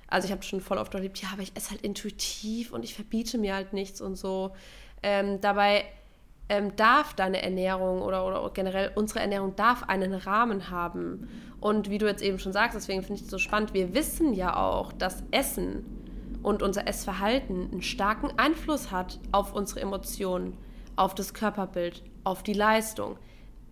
also 0.07 0.25
ich 0.25 0.31
habe 0.31 0.43
schon 0.43 0.61
voll 0.61 0.77
oft 0.77 0.93
erlebt, 0.93 1.21
ja, 1.21 1.29
aber 1.33 1.41
ich 1.41 1.55
esse 1.55 1.71
halt 1.71 1.81
intuitiv 1.81 2.71
und 2.71 2.83
ich 2.83 2.95
verbiete 2.95 3.37
mir 3.37 3.55
halt 3.55 3.73
nichts 3.73 4.01
und 4.01 4.15
so. 4.15 4.51
Ähm, 5.03 5.41
dabei 5.41 5.85
ähm, 6.49 6.75
darf 6.75 7.13
deine 7.13 7.41
Ernährung 7.41 8.01
oder, 8.01 8.25
oder 8.25 8.49
generell 8.53 8.91
unsere 8.95 9.19
Ernährung 9.19 9.55
darf 9.55 9.83
einen 9.83 10.13
Rahmen 10.13 10.69
haben. 10.69 11.27
Und 11.59 11.89
wie 11.89 11.97
du 11.97 12.05
jetzt 12.05 12.23
eben 12.23 12.39
schon 12.39 12.53
sagst, 12.53 12.75
deswegen 12.75 13.01
finde 13.01 13.15
ich 13.15 13.25
es 13.25 13.31
so 13.31 13.37
spannend, 13.37 13.73
wir 13.73 13.93
wissen 13.93 14.33
ja 14.33 14.55
auch, 14.55 14.93
dass 14.93 15.23
Essen 15.31 15.85
und 16.43 16.61
unser 16.61 16.87
Essverhalten 16.87 17.71
einen 17.71 17.81
starken 17.81 18.31
Einfluss 18.37 18.91
hat 18.91 19.19
auf 19.31 19.53
unsere 19.53 19.81
Emotionen, 19.81 20.57
auf 20.95 21.15
das 21.15 21.33
Körperbild, 21.33 22.03
auf 22.23 22.43
die 22.43 22.53
Leistung 22.53 23.17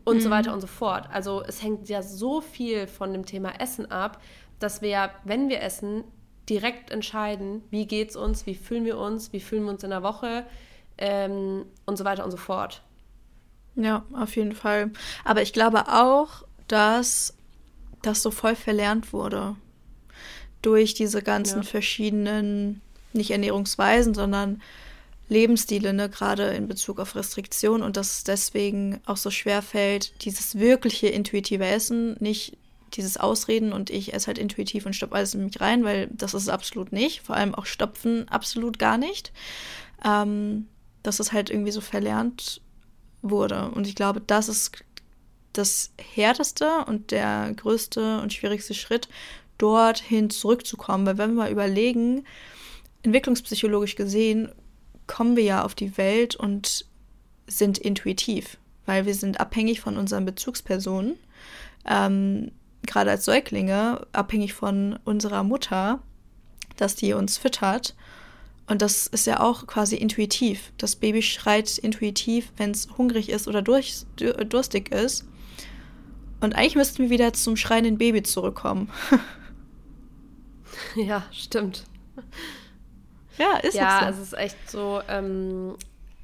und 0.06 0.22
so 0.22 0.30
weiter 0.30 0.54
und 0.54 0.62
so 0.62 0.68
fort. 0.68 1.10
Also 1.12 1.44
es 1.44 1.64
hängt 1.64 1.90
ja 1.90 2.02
so 2.02 2.42
viel 2.42 2.88
von 2.88 3.12
dem 3.12 3.26
Thema 3.26 3.60
Essen 3.60 3.92
ab, 3.92 4.22
dass 4.60 4.82
wir, 4.82 5.10
wenn 5.24 5.50
wir 5.50 5.62
essen, 5.62 6.04
direkt 6.48 6.92
entscheiden, 6.92 7.64
wie 7.72 7.88
geht's 7.88 8.16
uns, 8.16 8.46
wie 8.46 8.56
fühlen 8.56 8.86
wir 8.86 8.98
uns, 8.98 9.34
wie 9.34 9.40
fühlen 9.40 9.64
wir 9.64 9.72
uns 9.72 9.84
in 9.84 9.90
der 9.90 10.04
Woche 10.04 10.46
ähm, 10.98 11.66
und 11.86 11.98
so 11.98 12.06
weiter 12.06 12.24
und 12.24 12.32
so 12.32 12.38
fort. 12.38 12.84
Ja, 13.76 14.06
auf 14.14 14.36
jeden 14.36 14.54
Fall. 14.54 14.92
Aber 15.24 15.42
ich 15.42 15.54
glaube 15.54 15.88
auch, 15.88 16.44
dass 16.68 17.36
das 18.04 18.22
so 18.22 18.32
voll 18.32 18.56
verlernt 18.56 19.12
wurde. 19.12 19.56
Durch 20.66 20.96
diese 20.96 21.22
ganzen 21.22 21.62
Ja. 21.62 21.64
verschiedenen, 21.64 22.82
nicht 23.14 23.30
Ernährungsweisen, 23.30 24.16
sondern 24.16 24.62
Lebensstile, 25.30 25.94
ne, 25.94 26.10
gerade 26.10 26.50
in 26.50 26.68
Bezug 26.68 27.00
auf 27.00 27.16
Restriktion 27.16 27.84
und 27.84 27.98
dass 27.98 28.18
es 28.18 28.24
deswegen 28.24 29.00
auch 29.06 29.18
so 29.18 29.30
schwer 29.30 29.62
fällt, 29.62 30.14
dieses 30.26 30.56
wirkliche 30.58 31.08
intuitive 31.08 31.66
Essen, 31.66 32.16
nicht 32.20 32.58
dieses 32.94 33.18
Ausreden 33.18 33.74
und 33.74 33.90
ich 33.92 34.14
esse 34.14 34.28
halt 34.28 34.38
intuitiv 34.38 34.86
und 34.86 34.96
stopfe 34.96 35.16
alles 35.16 35.36
in 35.36 35.46
mich 35.46 35.62
rein, 35.62 35.84
weil 35.84 36.08
das 36.12 36.34
ist 36.34 36.44
es 36.44 36.50
absolut 36.50 36.92
nicht. 36.92 37.22
Vor 37.22 37.36
allem 37.36 37.54
auch 37.54 37.66
Stopfen 37.66 38.28
absolut 38.30 38.80
gar 38.80 38.98
nicht. 38.98 39.32
Ähm, 40.04 40.68
dass 41.04 41.20
es 41.20 41.32
halt 41.32 41.52
irgendwie 41.52 41.72
so 41.72 41.82
verlernt 41.82 42.62
wurde. 43.22 43.70
Und 43.70 43.86
ich 43.88 43.94
glaube, 43.96 44.22
das 44.26 44.50
ist 44.50 44.84
das 45.54 45.92
härteste 45.98 46.86
und 46.88 47.12
der 47.12 47.54
größte 47.56 48.20
und 48.22 48.34
schwierigste 48.34 48.74
Schritt, 48.74 49.08
dorthin 49.58 50.30
zurückzukommen. 50.30 51.06
Weil 51.06 51.18
wenn 51.18 51.32
wir 51.32 51.44
mal 51.44 51.52
überlegen, 51.52 52.26
entwicklungspsychologisch 53.04 53.96
gesehen, 53.96 54.50
kommen 55.08 55.36
wir 55.36 55.44
ja 55.44 55.64
auf 55.64 55.76
die 55.76 55.98
Welt 55.98 56.36
und 56.36 56.86
sind 57.48 57.78
intuitiv, 57.78 58.58
weil 58.86 59.06
wir 59.06 59.14
sind 59.14 59.40
abhängig 59.40 59.82
von 59.82 59.98
unseren 59.98 60.26
Bezugspersonen, 60.26 61.16
ähm, 61.86 62.52
gerade 62.86 63.12
als 63.12 63.26
Säuglinge, 63.26 64.06
abhängig 64.12 64.54
von 64.54 65.00
unserer 65.06 65.44
Mutter, 65.44 66.00
dass 66.78 66.96
die 66.96 67.14
uns 67.14 67.38
füttert. 67.38 67.96
Und 68.68 68.82
das 68.82 69.06
ist 69.08 69.28
ja 69.28 69.42
auch 69.42 69.68
quasi 69.68 69.96
intuitiv. 69.96 70.72
Das 70.78 70.96
Baby 70.96 71.22
schreit 71.22 71.78
intuitiv, 71.78 72.52
wenn 72.58 72.72
es 72.72 72.88
hungrig 72.98 73.30
ist 73.30 73.48
oder 73.48 73.62
durch, 73.62 74.06
durstig 74.50 74.92
ist. 74.92 75.26
Und 76.42 76.56
eigentlich 76.56 76.76
müssten 76.76 77.04
wir 77.04 77.10
wieder 77.12 77.34
zum 77.34 77.58
schreienden 77.58 77.98
Baby 77.98 78.24
zurückkommen. 78.24 78.90
ja, 80.96 81.24
stimmt. 81.32 81.86
Ja, 83.38 83.58
ist 83.58 83.76
ja, 83.76 84.02
so. 84.02 84.10
es 84.10 84.20
ist 84.20 84.34
echt 84.34 84.70
so, 84.70 85.02
ähm, 85.10 85.76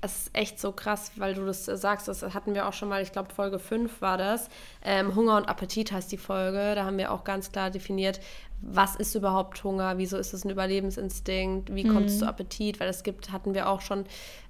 es 0.01 0.17
ist 0.17 0.29
echt 0.33 0.59
so 0.59 0.71
krass, 0.71 1.11
weil 1.15 1.35
du 1.35 1.45
das 1.45 1.65
sagst, 1.65 2.07
das 2.07 2.23
hatten 2.33 2.53
wir 2.53 2.67
auch 2.67 2.73
schon 2.73 2.89
mal, 2.89 3.01
ich 3.01 3.11
glaube 3.11 3.33
Folge 3.33 3.59
5 3.59 4.01
war 4.01 4.17
das. 4.17 4.49
Ähm, 4.83 5.15
Hunger 5.15 5.37
und 5.37 5.47
Appetit 5.47 5.91
heißt 5.91 6.11
die 6.11 6.17
Folge. 6.17 6.73
Da 6.75 6.85
haben 6.85 6.97
wir 6.97 7.11
auch 7.11 7.23
ganz 7.23 7.51
klar 7.51 7.69
definiert, 7.69 8.19
was 8.61 8.95
ist 8.95 9.15
überhaupt 9.15 9.63
Hunger, 9.63 9.97
wieso 9.97 10.17
ist 10.17 10.33
es 10.33 10.45
ein 10.45 10.51
Überlebensinstinkt, 10.51 11.73
wie 11.73 11.83
kommt 11.83 12.07
es 12.07 12.19
zu 12.19 12.25
mhm. 12.25 12.29
Appetit, 12.29 12.79
weil 12.79 12.89
es 12.89 13.03
gibt, 13.03 13.31
hatten 13.31 13.53
wir 13.53 13.67
auch 13.67 13.81
schon 13.81 14.05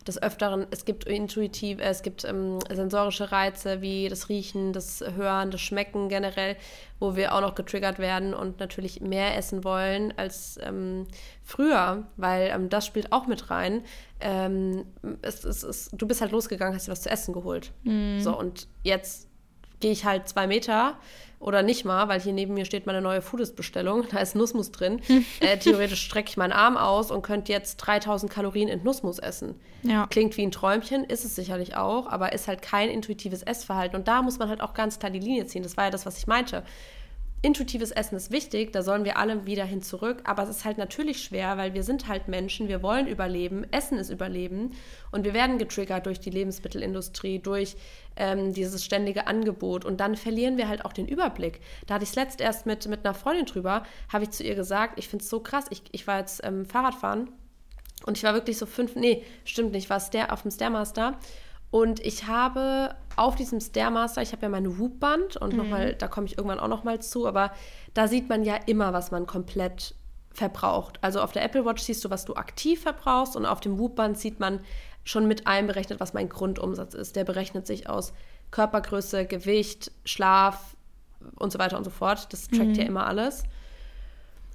des 0.06 0.22
Öfteren, 0.22 0.68
es 0.72 0.84
gibt 0.86 1.06
intuitiv, 1.06 1.80
äh, 1.80 1.90
es 1.90 2.02
gibt 2.02 2.26
ähm, 2.26 2.60
sensorische 2.70 3.32
Reize 3.32 3.82
wie 3.82 4.10
das 4.10 4.30
Riechen, 4.30 4.74
das 4.74 5.04
Hören, 5.16 5.52
das 5.52 5.62
Schmecken 5.62 6.10
generell, 6.10 6.58
wo 7.00 7.16
wir 7.16 7.34
auch 7.34 7.42
noch 7.42 7.56
getriggert 7.56 8.00
werden 8.00 8.34
und 8.34 8.60
natürlich 8.60 9.02
mehr 9.02 9.38
essen 9.38 9.64
wollen 9.64 10.14
als 10.18 10.60
ähm, 10.62 11.08
früher, 11.44 12.08
weil 12.18 12.52
ähm, 12.54 12.70
das 12.70 12.86
spielt 12.86 13.12
auch 13.14 13.28
mit 13.28 13.50
rein. 13.50 13.84
Ähm, 14.20 14.86
es, 15.22 15.44
es, 15.46 15.64
es, 15.64 15.90
du 15.94 16.08
bist 16.08 16.22
halt 16.22 16.32
losgegangen, 16.32 16.76
hast 16.76 16.88
dir 16.88 16.92
was 16.92 17.02
zu 17.02 17.10
essen 17.10 17.34
geholt. 17.34 17.72
Mhm. 17.84 18.20
So, 18.20 18.38
und 18.38 18.68
jetzt 18.84 19.31
gehe 19.82 19.92
ich 19.92 20.06
halt 20.06 20.28
zwei 20.28 20.48
Meter 20.48 20.98
oder 21.40 21.64
nicht 21.64 21.86
mal, 21.86 22.08
weil 22.08 22.22
hier 22.22 22.34
neben 22.34 22.54
mir 22.54 22.66
steht 22.66 22.86
meine 22.86 23.02
neue 23.02 23.22
Foodist-Bestellung, 23.22 24.06
da 24.12 24.20
ist 24.20 24.36
Nussmus 24.36 24.72
drin. 24.72 25.02
äh, 25.40 25.58
theoretisch 25.58 26.04
strecke 26.04 26.30
ich 26.30 26.38
meinen 26.38 26.52
Arm 26.54 26.78
aus 26.78 27.10
und 27.12 27.24
könnte 27.24 27.52
jetzt 27.52 27.78
3000 27.78 28.32
Kalorien 28.32 28.68
in 28.68 28.84
Nussmus 28.84 29.18
essen. 29.18 29.56
Ja. 29.82 30.06
Klingt 30.08 30.38
wie 30.38 30.44
ein 30.44 30.52
Träumchen, 30.52 31.04
ist 31.04 31.26
es 31.26 31.36
sicherlich 31.36 31.76
auch, 31.76 32.08
aber 32.08 32.34
ist 32.34 32.48
halt 32.48 32.62
kein 32.62 32.90
intuitives 32.90 33.42
Essverhalten. 33.42 33.98
Und 33.98 34.08
da 34.08 34.22
muss 34.22 34.38
man 34.38 34.50
halt 34.50 34.62
auch 34.62 34.76
ganz 34.76 35.00
klar 35.00 35.12
die 35.12 35.20
Linie 35.20 35.48
ziehen. 35.48 35.64
Das 35.64 35.78
war 35.78 35.86
ja 35.86 35.90
das, 35.90 36.06
was 36.06 36.18
ich 36.20 36.28
meinte 36.28 36.64
intuitives 37.44 37.92
Essen 37.92 38.16
ist 38.16 38.32
wichtig, 38.32 38.72
da 38.72 38.84
sollen 38.84 39.04
wir 39.04 39.18
alle 39.18 39.46
wieder 39.48 39.66
hin 39.66 39.82
zurück, 39.82 40.22
aber 40.26 40.44
es 40.44 40.50
ist 40.50 40.66
halt 40.66 40.78
natürlich 40.78 41.24
schwer, 41.24 41.58
weil 41.58 41.74
wir 41.74 41.84
sind 41.84 42.08
halt 42.08 42.28
Menschen, 42.28 42.68
wir 42.68 42.84
wollen 42.84 43.08
überleben, 43.08 43.66
Essen 43.72 43.98
ist 43.98 44.12
Überleben. 44.12 44.72
Und 45.12 45.26
wir 45.26 45.34
werden 45.34 45.58
getriggert 45.58 46.06
durch 46.06 46.20
die 46.20 46.30
Lebensmittelindustrie, 46.30 47.40
durch 47.40 47.76
ähm, 48.16 48.54
dieses 48.54 48.86
ständige 48.86 49.26
Angebot. 49.26 49.86
Und 49.86 50.00
dann 50.00 50.16
verlieren 50.16 50.58
wir 50.58 50.68
halt 50.68 50.86
auch 50.86 50.94
den 50.94 51.08
Überblick. 51.08 51.62
Da 51.88 51.96
hatte 51.96 52.04
ich 52.04 52.12
es 52.12 52.16
letzt 52.16 52.42
erst 52.42 52.68
mit, 52.68 52.88
mit 52.88 53.06
einer 53.06 53.16
Freundin 53.16 53.46
drüber, 53.46 53.84
habe 54.14 54.26
ich 54.26 54.32
zu 54.32 54.44
ihr 54.44 54.56
gesagt, 54.56 55.00
ich 55.00 55.08
finde 55.08 55.24
es 55.24 55.30
so 55.30 55.40
krass, 55.40 55.66
ich, 55.72 55.82
ich 55.92 56.06
war 56.06 56.20
jetzt 56.20 56.42
ähm, 56.44 56.66
Fahrradfahren 56.66 57.32
und 58.06 58.18
ich 58.18 58.24
war 58.24 58.36
wirklich 58.36 58.58
so 58.58 58.68
fünf, 58.68 58.96
nee, 58.96 59.24
stimmt 59.46 59.72
nicht, 59.72 59.90
war 59.90 60.00
Stair, 60.00 60.32
auf 60.32 60.44
dem 60.44 60.52
Stairmaster 60.52 61.18
und 61.72 62.02
ich 62.02 62.28
habe 62.28 62.96
auf 63.16 63.36
diesem 63.36 63.60
Stairmaster, 63.60 64.22
ich 64.22 64.34
habe 64.34 64.44
ja 64.44 64.50
meine 64.50 64.78
Whoop-Band 64.78 65.38
und 65.38 65.54
mhm. 65.54 65.58
nochmal, 65.58 65.96
da 65.96 66.08
komme 66.08 66.28
ich 66.28 66.38
irgendwann 66.38 66.60
auch 66.60 66.68
nochmal 66.68 67.02
zu, 67.02 67.28
aber 67.28 67.52
da 67.94 68.08
sieht 68.08 68.30
man 68.30 68.44
ja 68.44 68.56
immer, 68.66 68.94
was 68.94 69.12
man 69.12 69.26
komplett 69.26 69.96
verbraucht. 70.34 71.00
Also 71.02 71.22
auf 71.22 71.32
der 71.32 71.44
Apple 71.44 71.66
Watch 71.66 71.84
siehst 71.84 72.04
du, 72.06 72.10
was 72.10 72.26
du 72.26 72.36
aktiv 72.36 72.82
verbrauchst 72.82 73.36
und 73.36 73.46
auf 73.46 73.62
dem 73.62 73.80
Whoop-Band 73.80 74.18
sieht 74.18 74.40
man 74.40 74.60
schon 75.04 75.28
mit 75.28 75.48
einberechnet, 75.48 76.00
was 76.00 76.14
mein 76.14 76.30
Grundumsatz 76.30 76.94
ist. 76.94 77.16
Der 77.16 77.24
berechnet 77.24 77.66
sich 77.66 77.90
aus 77.90 78.14
Körpergröße, 78.52 79.26
Gewicht, 79.26 79.92
Schlaf 80.06 80.76
und 81.40 81.52
so 81.52 81.60
weiter 81.60 81.78
und 81.78 81.84
so 81.84 81.90
fort. 81.90 82.32
Das 82.32 82.48
trackt 82.48 82.68
mhm. 82.68 82.76
ja 82.76 82.84
immer 82.84 83.08
alles. 83.08 83.44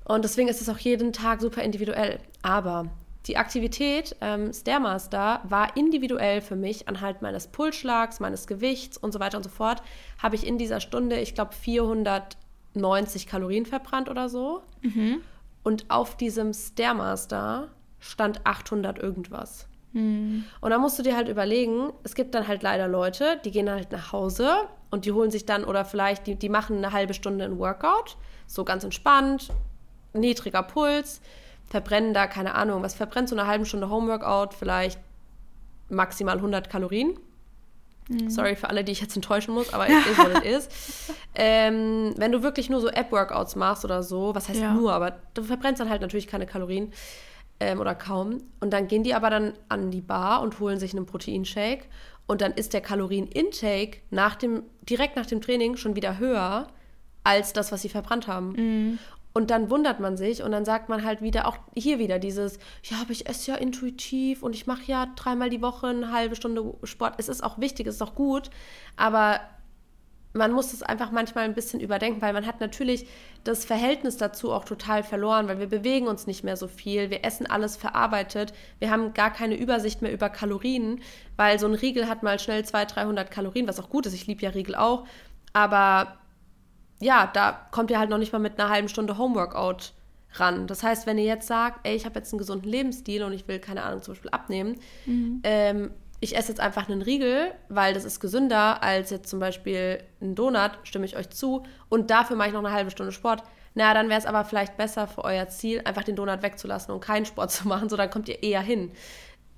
Und 0.05 0.25
deswegen 0.25 0.49
ist 0.49 0.61
es 0.61 0.69
auch 0.69 0.79
jeden 0.79 1.13
Tag 1.13 1.41
super 1.41 1.63
individuell. 1.63 2.21
Aber 2.43 2.91
die 3.27 3.37
Aktivität 3.37 4.15
ähm, 4.21 4.53
Stairmaster 4.53 5.41
war 5.45 5.77
individuell 5.77 6.41
für 6.41 6.57
mich 6.57 6.89
anhand 6.89 7.23
meines 7.23 7.49
Pulsschlags, 7.49 8.21
meines 8.21 8.47
Gewichts 8.47 8.97
und 8.97 9.13
so 9.13 9.21
weiter 9.21 9.37
und 9.37 9.43
so 9.43 9.51
fort. 9.51 9.83
Habe 10.23 10.37
ich 10.37 10.47
in 10.47 10.59
dieser 10.59 10.81
Stunde, 10.81 11.19
ich 11.19 11.35
glaube, 11.35 11.53
490 11.53 13.27
Kalorien 13.27 13.67
verbrannt 13.67 14.09
oder 14.09 14.29
so. 14.29 14.63
Mhm. 14.83 15.23
Und 15.65 15.91
auf 15.91 16.17
diesem 16.17 16.53
Stairmaster 16.53 17.69
stand 17.99 18.47
800 18.47 18.99
irgendwas. 18.99 19.67
Mhm. 19.93 20.45
Und 20.61 20.71
da 20.71 20.79
musst 20.79 20.99
du 20.99 21.03
dir 21.03 21.17
halt 21.17 21.29
überlegen, 21.29 21.93
es 22.05 22.15
gibt 22.15 22.35
dann 22.35 22.47
halt 22.47 22.63
leider 22.63 22.87
Leute, 22.87 23.41
die 23.45 23.51
gehen 23.51 23.69
halt 23.69 23.91
nach 23.91 24.13
Hause 24.13 24.69
und 24.91 25.05
die 25.05 25.13
holen 25.13 25.33
sich 25.33 25.47
dann 25.47 25.65
oder 25.65 25.85
vielleicht, 25.85 26.29
die, 26.29 26.37
die 26.37 26.49
machen 26.49 26.77
eine 26.77 26.93
halbe 26.93 27.15
Stunde 27.15 27.45
ein 27.45 27.59
Workout, 27.59 28.17
so 28.47 28.65
ganz 28.65 28.85
entspannt, 28.85 29.49
niedriger 30.13 30.63
Puls 30.63 31.21
verbrennen 31.67 32.15
da, 32.15 32.27
keine 32.27 32.55
Ahnung, 32.55 32.83
was 32.83 32.95
verbrennt 32.95 33.29
so 33.29 33.37
eine 33.37 33.47
halbe 33.47 33.67
Stunde 33.67 33.91
Homeworkout? 33.91 34.55
Vielleicht 34.57 35.01
maximal 35.89 36.37
100 36.37 36.71
Kalorien. 36.71 37.19
Mhm. 38.09 38.31
Sorry 38.31 38.55
für 38.55 38.71
alle, 38.71 38.85
die 38.85 38.93
ich 38.93 39.01
jetzt 39.01 39.17
enttäuschen 39.17 39.55
muss, 39.55 39.73
aber 39.73 39.87
es 39.89 40.07
ist, 40.07 40.19
was 40.19 40.45
es 40.45 40.69
ist. 40.69 41.13
Ähm, 41.35 42.15
wenn 42.17 42.33
du 42.33 42.43
wirklich 42.43 42.71
nur 42.71 42.81
so 42.81 42.89
App-Workouts 42.89 43.57
machst 43.57 43.85
oder 43.85 44.03
so, 44.03 44.35
was 44.35 44.49
heißt 44.49 44.61
ja. 44.61 44.75
nur, 44.75 44.93
aber 44.93 45.19
du 45.35 45.43
verbrennst 45.43 45.81
dann 45.81 45.91
halt 45.91 46.03
natürlich 46.03 46.27
keine 46.27 46.47
Kalorien 46.47 46.93
ähm, 47.61 47.81
oder 47.81 47.95
kaum. 47.95 48.39
Und 48.61 48.73
dann 48.73 48.89
gehen 48.89 49.03
die 49.03 49.15
aber 49.15 49.31
dann 49.31 49.55
an 49.69 49.91
die 49.91 50.01
Bar 50.01 50.43
und 50.43 50.61
holen 50.61 50.79
sich 50.79 50.95
einen 50.95 51.07
Proteinshake. 51.07 51.85
Und 52.27 52.41
dann 52.41 52.53
ist 52.53 52.73
der 52.73 52.81
Kalorien-Intake 52.81 53.99
nach 54.11 54.35
dem, 54.35 54.65
direkt 54.83 55.17
nach 55.17 55.27
dem 55.27 55.41
Training 55.41 55.77
schon 55.77 55.95
wieder 55.95 56.19
höher 56.19 56.69
als 57.23 57.53
das, 57.53 57.73
was 57.73 57.83
sie 57.83 57.89
verbrannt 57.89 58.29
haben. 58.29 58.53
Mhm. 58.53 58.99
Und 59.37 59.51
dann 59.51 59.69
wundert 59.69 60.01
man 60.01 60.17
sich 60.17 60.43
und 60.43 60.51
dann 60.51 60.65
sagt 60.65 60.89
man 60.89 61.05
halt 61.05 61.21
wieder, 61.21 61.47
auch 61.47 61.59
hier 61.77 61.99
wieder 61.99 62.19
dieses, 62.19 62.59
ja, 62.83 63.03
aber 63.03 63.11
ich 63.11 63.29
esse 63.29 63.51
ja 63.51 63.59
intuitiv 63.59 64.43
und 64.43 64.55
ich 64.55 64.67
mache 64.67 64.85
ja 64.87 65.09
dreimal 65.15 65.51
die 65.51 65.61
Woche 65.61 65.89
eine 65.89 66.11
halbe 66.11 66.37
Stunde 66.37 66.73
Sport. 66.85 67.17
Es 67.19 67.29
ist 67.29 67.45
auch 67.45 67.59
wichtig, 67.59 67.87
es 67.87 67.97
ist 67.97 68.03
auch 68.03 68.15
gut, 68.15 68.49
aber 68.97 69.41
man 70.33 70.53
muss 70.53 70.73
es 70.73 70.83
einfach 70.83 71.11
manchmal 71.11 71.45
ein 71.45 71.53
bisschen 71.53 71.81
überdenken, 71.81 72.23
weil 72.23 72.33
man 72.33 72.47
hat 72.47 72.61
natürlich 72.61 73.09
das 73.45 73.67
Verhältnis 73.67 74.17
dazu 74.17 74.53
auch 74.53 74.65
total 74.65 75.03
verloren, 75.03 75.49
weil 75.49 75.59
wir 75.59 75.69
bewegen 75.69 76.09
uns 76.09 76.27
nicht 76.27 76.43
mehr 76.43 76.57
so 76.57 76.67
viel, 76.67 77.11
wir 77.11 77.23
essen 77.23 77.47
alles 77.47 77.77
verarbeitet, 77.77 78.55
wir 78.79 78.91
haben 78.91 79.13
gar 79.13 79.31
keine 79.31 79.57
Übersicht 79.59 80.01
mehr 80.01 80.15
über 80.15 80.31
Kalorien, 80.31 81.03
weil 81.37 81.59
so 81.59 81.67
ein 81.67 81.75
Riegel 81.75 82.09
hat 82.09 82.23
mal 82.23 82.39
schnell 82.39 82.65
200, 82.65 82.97
300 82.97 83.31
Kalorien, 83.31 83.69
was 83.69 83.81
auch 83.81 83.91
gut 83.91 84.07
ist, 84.07 84.15
ich 84.15 84.27
liebe 84.27 84.41
ja 84.41 84.49
Riegel 84.49 84.77
auch, 84.77 85.07
aber 85.53 86.17
ja, 87.01 87.31
da 87.33 87.67
kommt 87.71 87.91
ihr 87.91 87.99
halt 87.99 88.11
noch 88.11 88.19
nicht 88.19 88.33
mal 88.33 88.39
mit 88.39 88.59
einer 88.59 88.71
halben 88.71 88.89
Stunde 88.89 89.19
Homeworkout 89.19 89.93
ran. 90.35 90.67
Das 90.67 90.83
heißt, 90.83 91.07
wenn 91.07 91.19
ihr 91.19 91.25
jetzt 91.25 91.47
sagt, 91.47 91.87
ey, 91.87 91.95
ich 91.95 92.05
habe 92.05 92.19
jetzt 92.19 92.33
einen 92.33 92.39
gesunden 92.39 92.71
Lebensstil 92.71 93.23
und 93.23 93.33
ich 93.33 93.47
will, 93.49 93.59
keine 93.59 93.83
Ahnung, 93.83 94.03
zum 94.03 94.15
Beispiel 94.15 94.31
abnehmen, 94.31 94.77
mhm. 95.07 95.41
ähm, 95.45 95.91
ich 96.21 96.37
esse 96.37 96.49
jetzt 96.49 96.61
einfach 96.61 96.89
einen 96.89 97.03
Riegel, 97.03 97.53
weil 97.69 97.93
das 97.93 98.05
ist 98.05 98.21
gesünder 98.21 98.83
als 98.83 99.11
jetzt 99.11 99.29
zum 99.29 99.39
Beispiel 99.39 100.03
einen 100.21 100.35
Donut, 100.35 100.73
stimme 100.83 101.05
ich 101.05 101.17
euch 101.17 101.29
zu, 101.31 101.65
und 101.89 102.11
dafür 102.11 102.37
mache 102.37 102.49
ich 102.49 102.55
noch 102.55 102.65
eine 102.65 102.73
halbe 102.73 102.91
Stunde 102.91 103.13
Sport. 103.13 103.43
Na, 103.75 103.93
dann 103.93 104.09
wäre 104.09 104.19
es 104.19 104.25
aber 104.25 104.45
vielleicht 104.47 104.79
besser 104.79 105.07
für 105.07 105.25
euer 105.25 105.49
Ziel, 105.49 105.83
einfach 105.85 106.05
den 106.05 106.17
Donut 106.17 106.43
wegzulassen 106.43 106.95
und 106.95 107.01
keinen 107.01 107.27
Sport 107.27 107.51
zu 107.53 107.69
machen, 107.69 107.89
so 107.89 107.97
dann 107.97 108.11
kommt 108.11 108.29
ihr 108.29 108.43
eher 108.43 108.63
hin. 108.63 108.93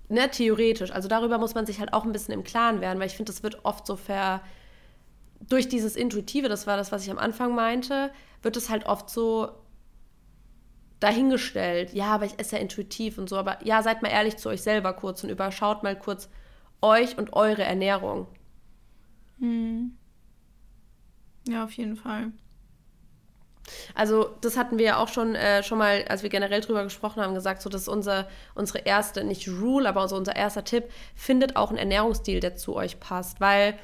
Ne, 0.08 0.30
theoretisch. 0.30 0.90
Also 0.90 1.06
darüber 1.06 1.38
muss 1.38 1.54
man 1.54 1.66
sich 1.66 1.80
halt 1.80 1.92
auch 1.92 2.04
ein 2.04 2.12
bisschen 2.12 2.34
im 2.34 2.42
Klaren 2.42 2.80
werden, 2.80 2.98
weil 2.98 3.06
ich 3.06 3.16
finde, 3.16 3.30
das 3.30 3.42
wird 3.42 3.64
oft 3.64 3.86
so 3.86 3.96
ver, 3.96 4.40
durch 5.40 5.68
dieses 5.68 5.96
Intuitive, 5.96 6.48
das 6.48 6.66
war 6.66 6.76
das, 6.76 6.92
was 6.92 7.04
ich 7.04 7.10
am 7.10 7.18
Anfang 7.18 7.54
meinte, 7.54 8.10
wird 8.42 8.56
es 8.56 8.68
halt 8.68 8.86
oft 8.86 9.10
so 9.10 9.50
dahingestellt. 11.00 11.92
Ja, 11.92 12.06
aber 12.06 12.24
ich 12.24 12.38
esse 12.38 12.56
ja 12.56 12.62
intuitiv 12.62 13.18
und 13.18 13.28
so. 13.28 13.36
Aber 13.36 13.64
ja, 13.64 13.82
seid 13.82 14.02
mal 14.02 14.08
ehrlich 14.08 14.36
zu 14.36 14.48
euch 14.48 14.62
selber 14.62 14.92
kurz 14.92 15.22
und 15.22 15.30
überschaut 15.30 15.82
mal 15.82 15.96
kurz 15.96 16.28
euch 16.80 17.16
und 17.18 17.32
eure 17.32 17.62
Ernährung. 17.62 18.26
Hm. 19.38 19.96
Ja, 21.48 21.64
auf 21.64 21.72
jeden 21.72 21.96
Fall. 21.96 22.32
Also, 23.94 24.34
das 24.40 24.56
hatten 24.56 24.78
wir 24.78 24.86
ja 24.86 24.96
auch 24.96 25.08
schon, 25.08 25.34
äh, 25.34 25.62
schon 25.62 25.78
mal, 25.78 26.04
als 26.08 26.22
wir 26.22 26.30
generell 26.30 26.62
drüber 26.62 26.84
gesprochen 26.84 27.22
haben, 27.22 27.34
gesagt, 27.34 27.60
so, 27.60 27.68
das 27.68 27.82
ist 27.82 27.88
unser, 27.88 28.26
unsere 28.54 28.78
erste, 28.80 29.24
nicht 29.24 29.46
Rule, 29.48 29.88
aber 29.88 30.02
unser 30.02 30.36
erster 30.36 30.64
Tipp, 30.64 30.84
findet 31.14 31.56
auch 31.56 31.68
einen 31.68 31.78
Ernährungsstil, 31.78 32.40
der 32.40 32.56
zu 32.56 32.76
euch 32.76 32.98
passt. 32.98 33.40
Weil 33.40 33.78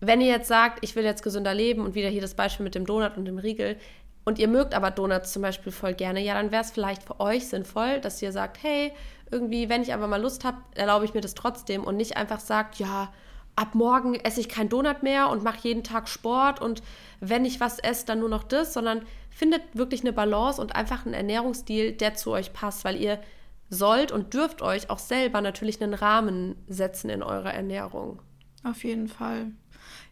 wenn 0.00 0.20
ihr 0.20 0.28
jetzt 0.28 0.48
sagt, 0.48 0.78
ich 0.82 0.96
will 0.96 1.04
jetzt 1.04 1.22
gesünder 1.22 1.54
leben 1.54 1.84
und 1.84 1.94
wieder 1.94 2.08
hier 2.08 2.22
das 2.22 2.34
Beispiel 2.34 2.64
mit 2.64 2.74
dem 2.74 2.86
Donut 2.86 3.16
und 3.16 3.26
dem 3.26 3.38
Riegel 3.38 3.76
und 4.24 4.38
ihr 4.38 4.48
mögt 4.48 4.74
aber 4.74 4.90
Donuts 4.90 5.32
zum 5.32 5.42
Beispiel 5.42 5.72
voll 5.72 5.94
gerne, 5.94 6.20
ja, 6.20 6.34
dann 6.34 6.50
wäre 6.50 6.62
es 6.62 6.70
vielleicht 6.70 7.02
für 7.02 7.20
euch 7.20 7.48
sinnvoll, 7.48 8.00
dass 8.00 8.20
ihr 8.22 8.32
sagt, 8.32 8.62
hey, 8.62 8.92
irgendwie, 9.30 9.68
wenn 9.68 9.82
ich 9.82 9.94
aber 9.94 10.06
mal 10.06 10.20
Lust 10.20 10.44
habe, 10.44 10.58
erlaube 10.74 11.04
ich 11.04 11.14
mir 11.14 11.20
das 11.20 11.34
trotzdem 11.34 11.84
und 11.84 11.96
nicht 11.96 12.16
einfach 12.16 12.40
sagt, 12.40 12.76
ja, 12.76 13.12
ab 13.56 13.74
morgen 13.74 14.14
esse 14.14 14.40
ich 14.40 14.48
kein 14.48 14.68
Donut 14.68 15.02
mehr 15.02 15.28
und 15.28 15.42
mache 15.42 15.68
jeden 15.68 15.84
Tag 15.84 16.08
Sport 16.08 16.60
und 16.60 16.82
wenn 17.20 17.44
ich 17.44 17.60
was 17.60 17.78
esse, 17.78 18.06
dann 18.06 18.20
nur 18.20 18.28
noch 18.28 18.44
das, 18.44 18.72
sondern 18.72 19.02
findet 19.30 19.62
wirklich 19.74 20.00
eine 20.00 20.12
Balance 20.12 20.60
und 20.60 20.74
einfach 20.74 21.04
einen 21.04 21.14
Ernährungsstil, 21.14 21.92
der 21.92 22.14
zu 22.14 22.30
euch 22.30 22.52
passt, 22.52 22.84
weil 22.84 22.96
ihr 22.96 23.20
sollt 23.68 24.12
und 24.12 24.34
dürft 24.34 24.62
euch 24.62 24.90
auch 24.90 24.98
selber 24.98 25.40
natürlich 25.40 25.80
einen 25.82 25.94
Rahmen 25.94 26.56
setzen 26.66 27.08
in 27.10 27.22
eurer 27.22 27.54
Ernährung. 27.54 28.20
Auf 28.64 28.84
jeden 28.84 29.08
Fall. 29.08 29.52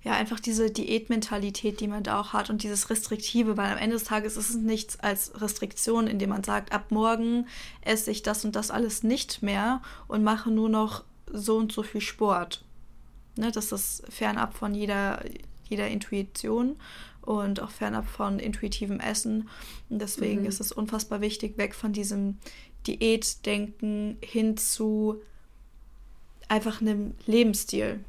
Ja, 0.05 0.12
einfach 0.12 0.38
diese 0.38 0.71
Diätmentalität, 0.71 1.81
die 1.81 1.88
man 1.88 2.05
da 2.05 2.21
auch 2.21 2.33
hat 2.33 2.50
und 2.50 2.62
dieses 2.62 2.88
Restriktive, 2.88 3.57
weil 3.57 3.73
am 3.73 3.78
Ende 3.78 3.97
des 3.97 4.05
Tages 4.05 4.37
ist 4.37 4.50
es 4.50 4.57
nichts 4.57 4.99
als 5.00 5.40
Restriktion, 5.40 6.07
indem 6.07 6.31
man 6.31 6.45
sagt, 6.45 6.73
ab 6.73 6.90
morgen 6.90 7.47
esse 7.83 8.11
ich 8.11 8.23
das 8.23 8.45
und 8.45 8.55
das 8.55 8.71
alles 8.71 9.02
nicht 9.02 9.43
mehr 9.43 9.83
und 10.07 10.23
mache 10.23 10.50
nur 10.50 10.69
noch 10.69 11.05
so 11.33 11.57
und 11.57 11.73
so 11.73 11.83
viel 11.83 12.00
Sport. 12.00 12.64
Ne, 13.37 13.50
das 13.52 13.73
ist 13.73 14.02
fernab 14.09 14.55
von 14.55 14.75
jeder, 14.75 15.25
jeder 15.69 15.88
Intuition 15.88 16.76
und 17.23 17.61
auch 17.61 17.71
fernab 17.71 18.07
von 18.07 18.38
intuitivem 18.38 19.00
Essen. 19.00 19.49
Und 19.90 20.00
deswegen 20.00 20.43
mhm. 20.43 20.47
ist 20.49 20.61
es 20.61 20.73
unfassbar 20.73 21.21
wichtig, 21.21 21.59
weg 21.59 21.75
von 21.75 21.93
diesem 21.93 22.38
Diätdenken 22.87 24.17
hin 24.23 24.57
zu 24.57 25.21
einfach 26.49 26.81
einem 26.81 27.14
Lebensstil. 27.26 28.00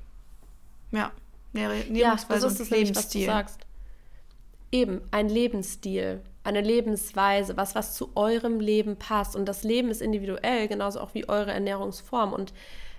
Ja, 0.91 1.11
ja 1.53 2.17
das 2.27 2.43
ist 2.43 2.59
es 2.59 2.71
nämlich, 2.71 2.95
was 2.95 3.09
du 3.09 3.25
sagst. 3.25 3.59
Eben, 4.71 5.01
ein 5.11 5.29
Lebensstil, 5.29 6.21
eine 6.43 6.61
Lebensweise, 6.61 7.57
was, 7.57 7.75
was 7.75 7.95
zu 7.95 8.11
eurem 8.15 8.59
Leben 8.59 8.97
passt. 8.97 9.35
Und 9.35 9.45
das 9.45 9.63
Leben 9.63 9.89
ist 9.89 10.01
individuell, 10.01 10.67
genauso 10.67 10.99
auch 10.99 11.13
wie 11.13 11.27
eure 11.27 11.51
Ernährungsform. 11.51 12.33
Und 12.33 12.53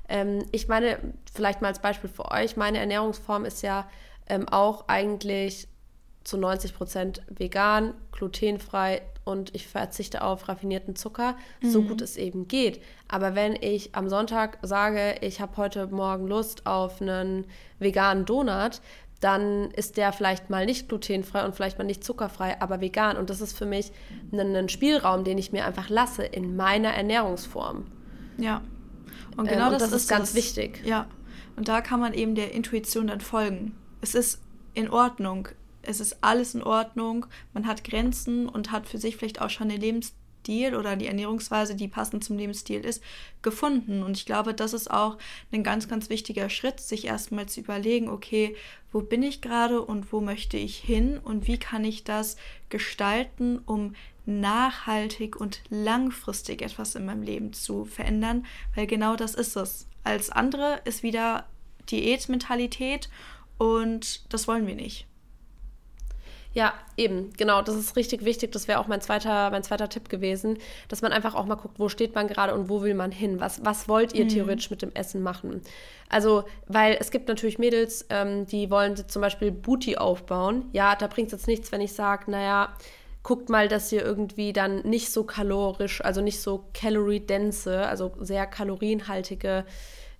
ähm, 0.08 0.44
ich 0.50 0.68
meine, 0.68 0.98
vielleicht 1.32 1.62
mal 1.62 1.68
als 1.68 1.78
Beispiel 1.78 2.10
für 2.10 2.30
euch, 2.30 2.56
meine 2.56 2.78
Ernährungsform 2.78 3.44
ist 3.44 3.62
ja 3.62 3.88
ähm, 4.28 4.48
auch 4.48 4.84
eigentlich 4.88 5.68
zu 6.24 6.36
90 6.36 6.74
Prozent 6.74 7.22
vegan, 7.28 7.94
glutenfrei 8.12 9.02
und 9.24 9.54
ich 9.54 9.66
verzichte 9.66 10.22
auf 10.22 10.48
raffinierten 10.48 10.96
Zucker, 10.96 11.36
mhm. 11.62 11.70
so 11.70 11.82
gut 11.82 12.00
es 12.00 12.16
eben 12.16 12.48
geht. 12.48 12.82
Aber 13.08 13.34
wenn 13.34 13.56
ich 13.60 13.94
am 13.94 14.08
Sonntag 14.08 14.58
sage, 14.62 15.16
ich 15.20 15.40
habe 15.40 15.56
heute 15.56 15.86
Morgen 15.86 16.26
Lust 16.26 16.66
auf 16.66 17.00
einen 17.00 17.46
veganen 17.78 18.24
Donut, 18.24 18.80
dann 19.20 19.70
ist 19.72 19.98
der 19.98 20.12
vielleicht 20.12 20.48
mal 20.48 20.64
nicht 20.64 20.88
glutenfrei 20.88 21.44
und 21.44 21.54
vielleicht 21.54 21.78
mal 21.78 21.84
nicht 21.84 22.02
zuckerfrei, 22.02 22.60
aber 22.60 22.80
vegan. 22.80 23.18
Und 23.18 23.28
das 23.28 23.42
ist 23.42 23.56
für 23.56 23.66
mich 23.66 23.92
ein, 24.32 24.56
ein 24.56 24.68
Spielraum, 24.70 25.24
den 25.24 25.36
ich 25.36 25.52
mir 25.52 25.66
einfach 25.66 25.90
lasse 25.90 26.24
in 26.24 26.56
meiner 26.56 26.90
Ernährungsform. 26.90 27.86
Ja. 28.38 28.62
Und 29.36 29.48
genau 29.48 29.66
ähm, 29.66 29.72
und 29.74 29.80
das, 29.80 29.90
das, 29.90 30.02
ist 30.02 30.08
ganz 30.08 30.30
das. 30.30 30.36
wichtig. 30.36 30.82
Ja. 30.84 31.06
Und 31.56 31.68
da 31.68 31.82
kann 31.82 32.00
man 32.00 32.14
eben 32.14 32.34
der 32.34 32.52
Intuition 32.52 33.08
dann 33.08 33.20
folgen. 33.20 33.76
Es 34.00 34.14
ist 34.14 34.40
in 34.72 34.88
Ordnung, 34.88 35.48
es 35.82 36.00
ist 36.00 36.18
alles 36.22 36.54
in 36.54 36.62
Ordnung, 36.62 37.26
man 37.52 37.66
hat 37.66 37.84
Grenzen 37.84 38.48
und 38.48 38.72
hat 38.72 38.86
für 38.86 38.98
sich 38.98 39.16
vielleicht 39.16 39.40
auch 39.40 39.50
schon 39.50 39.68
den 39.68 39.80
Lebensstil 39.80 40.74
oder 40.74 40.96
die 40.96 41.06
Ernährungsweise, 41.06 41.74
die 41.74 41.88
passend 41.88 42.24
zum 42.24 42.36
Lebensstil 42.36 42.80
ist, 42.80 43.02
gefunden. 43.42 44.02
Und 44.02 44.16
ich 44.16 44.26
glaube, 44.26 44.54
das 44.54 44.72
ist 44.72 44.90
auch 44.90 45.18
ein 45.52 45.62
ganz, 45.62 45.88
ganz 45.88 46.08
wichtiger 46.08 46.48
Schritt, 46.48 46.80
sich 46.80 47.06
erstmal 47.06 47.46
zu 47.46 47.60
überlegen, 47.60 48.08
okay, 48.08 48.56
wo 48.92 49.00
bin 49.00 49.22
ich 49.22 49.40
gerade 49.40 49.82
und 49.82 50.12
wo 50.12 50.20
möchte 50.20 50.56
ich 50.56 50.76
hin 50.76 51.18
und 51.18 51.46
wie 51.46 51.58
kann 51.58 51.84
ich 51.84 52.04
das 52.04 52.36
gestalten, 52.68 53.58
um 53.58 53.94
nachhaltig 54.26 55.36
und 55.36 55.62
langfristig 55.70 56.62
etwas 56.62 56.94
in 56.94 57.04
meinem 57.04 57.22
Leben 57.22 57.52
zu 57.52 57.84
verändern, 57.84 58.46
weil 58.74 58.86
genau 58.86 59.16
das 59.16 59.34
ist 59.34 59.56
es. 59.56 59.86
Als 60.04 60.30
andere 60.30 60.80
ist 60.84 61.02
wieder 61.02 61.46
Diätmentalität 61.90 63.10
und 63.58 64.32
das 64.32 64.48
wollen 64.48 64.66
wir 64.66 64.74
nicht. 64.74 65.06
Ja, 66.52 66.74
eben, 66.96 67.32
genau. 67.36 67.62
Das 67.62 67.76
ist 67.76 67.94
richtig 67.94 68.24
wichtig. 68.24 68.50
Das 68.50 68.66
wäre 68.66 68.80
auch 68.80 68.88
mein 68.88 69.00
zweiter, 69.00 69.50
mein 69.50 69.62
zweiter 69.62 69.88
Tipp 69.88 70.08
gewesen, 70.08 70.58
dass 70.88 71.00
man 71.00 71.12
einfach 71.12 71.36
auch 71.36 71.46
mal 71.46 71.54
guckt, 71.54 71.78
wo 71.78 71.88
steht 71.88 72.14
man 72.14 72.26
gerade 72.26 72.54
und 72.54 72.68
wo 72.68 72.82
will 72.82 72.94
man 72.94 73.12
hin? 73.12 73.38
Was, 73.38 73.64
was 73.64 73.88
wollt 73.88 74.14
ihr 74.14 74.24
mhm. 74.24 74.30
theoretisch 74.30 74.70
mit 74.70 74.82
dem 74.82 74.92
Essen 74.94 75.22
machen? 75.22 75.62
Also, 76.08 76.44
weil 76.66 76.96
es 76.98 77.12
gibt 77.12 77.28
natürlich 77.28 77.58
Mädels, 77.58 78.04
ähm, 78.10 78.46
die 78.46 78.68
wollen 78.68 78.96
zum 79.08 79.22
Beispiel 79.22 79.52
Booty 79.52 79.96
aufbauen. 79.96 80.64
Ja, 80.72 80.96
da 80.96 81.06
bringt 81.06 81.28
es 81.28 81.32
jetzt 81.32 81.46
nichts, 81.46 81.70
wenn 81.70 81.80
ich 81.80 81.92
sage, 81.92 82.28
naja, 82.32 82.74
guckt 83.22 83.48
mal, 83.48 83.68
dass 83.68 83.92
ihr 83.92 84.02
irgendwie 84.02 84.52
dann 84.52 84.80
nicht 84.80 85.12
so 85.12 85.22
kalorisch, 85.22 86.04
also 86.04 86.20
nicht 86.20 86.40
so 86.40 86.64
calorie-dense, 86.74 87.86
also 87.86 88.12
sehr 88.18 88.46
kalorienhaltige 88.46 89.64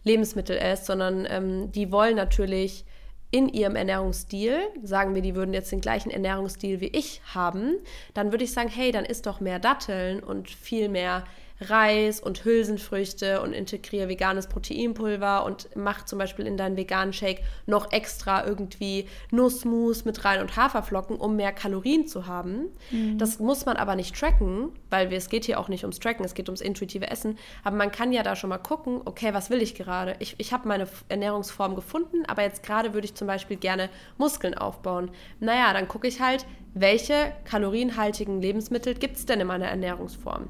Lebensmittel 0.05 0.57
esst, 0.57 0.87
sondern 0.87 1.27
ähm, 1.29 1.73
die 1.73 1.91
wollen 1.91 2.15
natürlich 2.15 2.85
in 3.31 3.49
ihrem 3.49 3.77
Ernährungsstil, 3.77 4.59
sagen 4.83 5.15
wir, 5.15 5.23
die 5.23 5.35
würden 5.35 5.55
jetzt 5.55 5.71
den 5.71 5.81
gleichen 5.81 6.11
Ernährungsstil 6.11 6.81
wie 6.81 6.89
ich 6.89 7.23
haben, 7.33 7.77
dann 8.15 8.33
würde 8.33 8.45
ich 8.45 8.53
sagen, 8.53 8.69
hey, 8.69 8.91
dann 8.91 9.05
isst 9.05 9.27
doch 9.27 9.41
mehr 9.41 9.59
Datteln 9.59 10.21
und 10.21 10.51
viel 10.51 10.89
mehr 10.89 11.25
Reis 11.61 12.21
und 12.21 12.45
Hülsenfrüchte 12.45 13.43
und 13.43 13.53
integriere 13.53 14.09
veganes 14.09 14.47
Proteinpulver 14.47 15.45
und 15.45 15.69
mach 15.75 16.05
zum 16.05 16.19
Beispiel 16.19 16.47
in 16.47 16.57
deinen 16.57 16.77
veganen 16.77 17.13
Shake 17.13 17.43
noch 17.67 17.93
extra 17.93 18.47
irgendwie 18.47 19.07
Nussmus 19.31 20.05
mit 20.05 20.25
rein 20.25 20.41
und 20.41 20.57
Haferflocken, 20.57 21.17
um 21.17 21.37
mehr 21.37 21.53
Kalorien 21.53 22.07
zu 22.07 22.27
haben. 22.27 22.67
Mhm. 22.91 23.19
Das 23.19 23.39
muss 23.39 23.67
man 23.67 23.77
aber 23.77 23.95
nicht 23.95 24.19
tracken, 24.19 24.71
weil 24.89 25.11
wir, 25.11 25.19
es 25.19 25.29
geht 25.29 25.45
hier 25.45 25.61
auch 25.61 25.69
nicht 25.69 25.85
ums 25.85 26.01
Tracken, 26.01 26.25
es 26.25 26.35
geht 26.35 26.49
ums 26.49 26.61
intuitive 26.61 27.11
Essen. 27.11 27.39
Aber 27.63 27.77
man 27.77 27.93
kann 27.93 28.13
ja 28.13 28.23
da 28.23 28.37
schon 28.37 28.51
mal 28.51 28.59
gucken, 28.59 29.03
okay, 29.05 29.35
was 29.35 29.51
will 29.51 29.61
ich 29.61 29.75
gerade? 29.75 30.17
Ich, 30.19 30.37
ich 30.39 30.53
habe 30.53 30.67
meine 30.67 30.89
Ernährungsform 31.09 31.75
gefunden, 31.75 32.25
aber 32.27 32.43
jetzt 32.43 32.63
gerade 32.63 32.95
würde 32.95 33.05
ich 33.05 33.15
zum 33.15 33.27
Beispiel 33.27 33.57
gerne 33.57 33.91
Muskeln 34.19 34.55
aufbauen. 34.55 35.11
Naja, 35.41 35.73
dann 35.73 35.89
gucke 35.89 36.09
ich 36.09 36.21
halt, 36.21 36.47
welche 36.73 37.33
kalorienhaltigen 37.45 38.41
Lebensmittel 38.41 38.95
gibt 38.95 39.17
es 39.17 39.27
denn 39.27 39.41
in 39.41 39.47
meiner 39.47 39.67
Ernährungsform? 39.67 40.49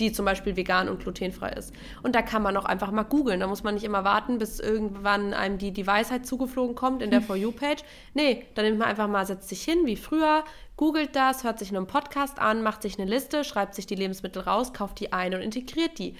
Die 0.00 0.12
zum 0.12 0.24
Beispiel 0.24 0.56
vegan 0.56 0.88
und 0.88 1.00
glutenfrei 1.00 1.50
ist. 1.50 1.72
Und 2.02 2.14
da 2.14 2.22
kann 2.22 2.42
man 2.42 2.56
auch 2.56 2.64
einfach 2.64 2.90
mal 2.90 3.04
googeln. 3.04 3.40
Da 3.40 3.46
muss 3.46 3.62
man 3.62 3.74
nicht 3.74 3.84
immer 3.84 4.02
warten, 4.04 4.38
bis 4.38 4.58
irgendwann 4.58 5.34
einem 5.34 5.58
die, 5.58 5.72
die 5.72 5.86
Weisheit 5.86 6.26
zugeflogen 6.26 6.74
kommt 6.74 7.02
in 7.02 7.10
der 7.10 7.22
For 7.22 7.36
You-Page. 7.36 7.82
Nee, 8.14 8.46
dann 8.54 8.64
nimmt 8.64 8.78
man 8.78 8.88
einfach 8.88 9.08
mal, 9.08 9.26
setzt 9.26 9.48
sich 9.48 9.62
hin, 9.62 9.84
wie 9.84 9.96
früher, 9.96 10.44
googelt 10.76 11.14
das, 11.14 11.44
hört 11.44 11.58
sich 11.58 11.68
einen 11.68 11.86
Podcast 11.86 12.38
an, 12.38 12.62
macht 12.62 12.82
sich 12.82 12.98
eine 12.98 13.08
Liste, 13.08 13.44
schreibt 13.44 13.74
sich 13.74 13.86
die 13.86 13.94
Lebensmittel 13.94 14.42
raus, 14.42 14.72
kauft 14.72 14.98
die 15.00 15.12
ein 15.12 15.34
und 15.34 15.42
integriert 15.42 15.98
die. 15.98 16.16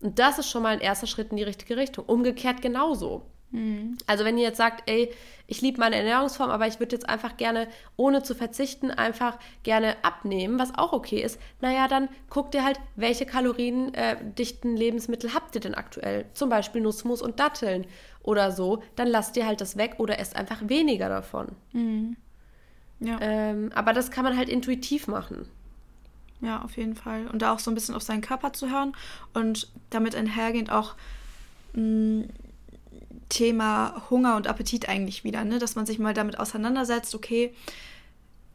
Und 0.00 0.18
das 0.18 0.38
ist 0.38 0.50
schon 0.50 0.62
mal 0.62 0.72
ein 0.72 0.80
erster 0.80 1.06
Schritt 1.06 1.30
in 1.30 1.36
die 1.36 1.42
richtige 1.42 1.76
Richtung. 1.76 2.04
Umgekehrt 2.06 2.62
genauso. 2.62 3.22
Mhm. 3.50 3.98
Also 4.06 4.24
wenn 4.24 4.38
ihr 4.38 4.44
jetzt 4.44 4.58
sagt, 4.58 4.88
ey, 4.88 5.12
ich 5.46 5.60
liebe 5.60 5.80
meine 5.80 5.96
Ernährungsform, 5.96 6.50
aber 6.50 6.66
ich 6.66 6.78
würde 6.78 6.94
jetzt 6.94 7.08
einfach 7.08 7.36
gerne, 7.36 7.66
ohne 7.96 8.22
zu 8.22 8.34
verzichten, 8.34 8.90
einfach 8.90 9.38
gerne 9.64 9.96
abnehmen, 10.02 10.58
was 10.58 10.76
auch 10.76 10.92
okay 10.92 11.20
ist, 11.20 11.40
naja, 11.60 11.88
dann 11.88 12.08
guckt 12.28 12.54
ihr 12.54 12.64
halt, 12.64 12.78
welche 12.94 13.26
kaloriendichten 13.26 14.76
äh, 14.76 14.78
Lebensmittel 14.78 15.34
habt 15.34 15.54
ihr 15.54 15.60
denn 15.60 15.74
aktuell? 15.74 16.26
Zum 16.34 16.48
Beispiel 16.48 16.80
Nussmus 16.80 17.20
und 17.20 17.40
Datteln 17.40 17.86
oder 18.22 18.52
so. 18.52 18.82
Dann 18.96 19.08
lasst 19.08 19.36
ihr 19.36 19.46
halt 19.46 19.60
das 19.60 19.76
weg 19.76 19.96
oder 19.98 20.18
esst 20.18 20.36
einfach 20.36 20.60
weniger 20.68 21.08
davon. 21.08 21.48
Mhm. 21.72 22.16
Ja. 23.00 23.18
Ähm, 23.20 23.72
aber 23.74 23.92
das 23.92 24.10
kann 24.10 24.24
man 24.24 24.36
halt 24.36 24.48
intuitiv 24.48 25.08
machen. 25.08 25.48
Ja, 26.42 26.62
auf 26.62 26.76
jeden 26.76 26.94
Fall. 26.94 27.26
Und 27.26 27.42
da 27.42 27.52
auch 27.52 27.58
so 27.58 27.70
ein 27.70 27.74
bisschen 27.74 27.94
auf 27.94 28.02
seinen 28.02 28.20
Körper 28.20 28.52
zu 28.52 28.70
hören 28.70 28.94
und 29.34 29.68
damit 29.90 30.14
einhergehend 30.14 30.70
auch 30.70 30.94
mh, 31.74 31.82
mm, 31.82 32.28
Thema 33.30 34.02
Hunger 34.10 34.36
und 34.36 34.46
Appetit 34.46 34.88
eigentlich 34.88 35.24
wieder, 35.24 35.44
ne? 35.44 35.58
dass 35.58 35.76
man 35.76 35.86
sich 35.86 35.98
mal 35.98 36.12
damit 36.12 36.38
auseinandersetzt, 36.38 37.14
okay, 37.14 37.54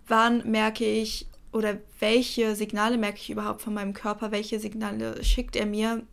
wann 0.07 0.49
merke 0.49 0.85
ich 0.85 1.27
oder 1.51 1.77
welche 1.99 2.55
Signale 2.55 2.97
merke 2.97 3.17
ich 3.17 3.29
überhaupt 3.29 3.61
von 3.61 3.73
meinem 3.73 3.93
Körper, 3.93 4.31
welche 4.31 4.59
Signale 4.59 5.23
schickt 5.23 5.55
er 5.55 5.65
mir, 5.65 6.03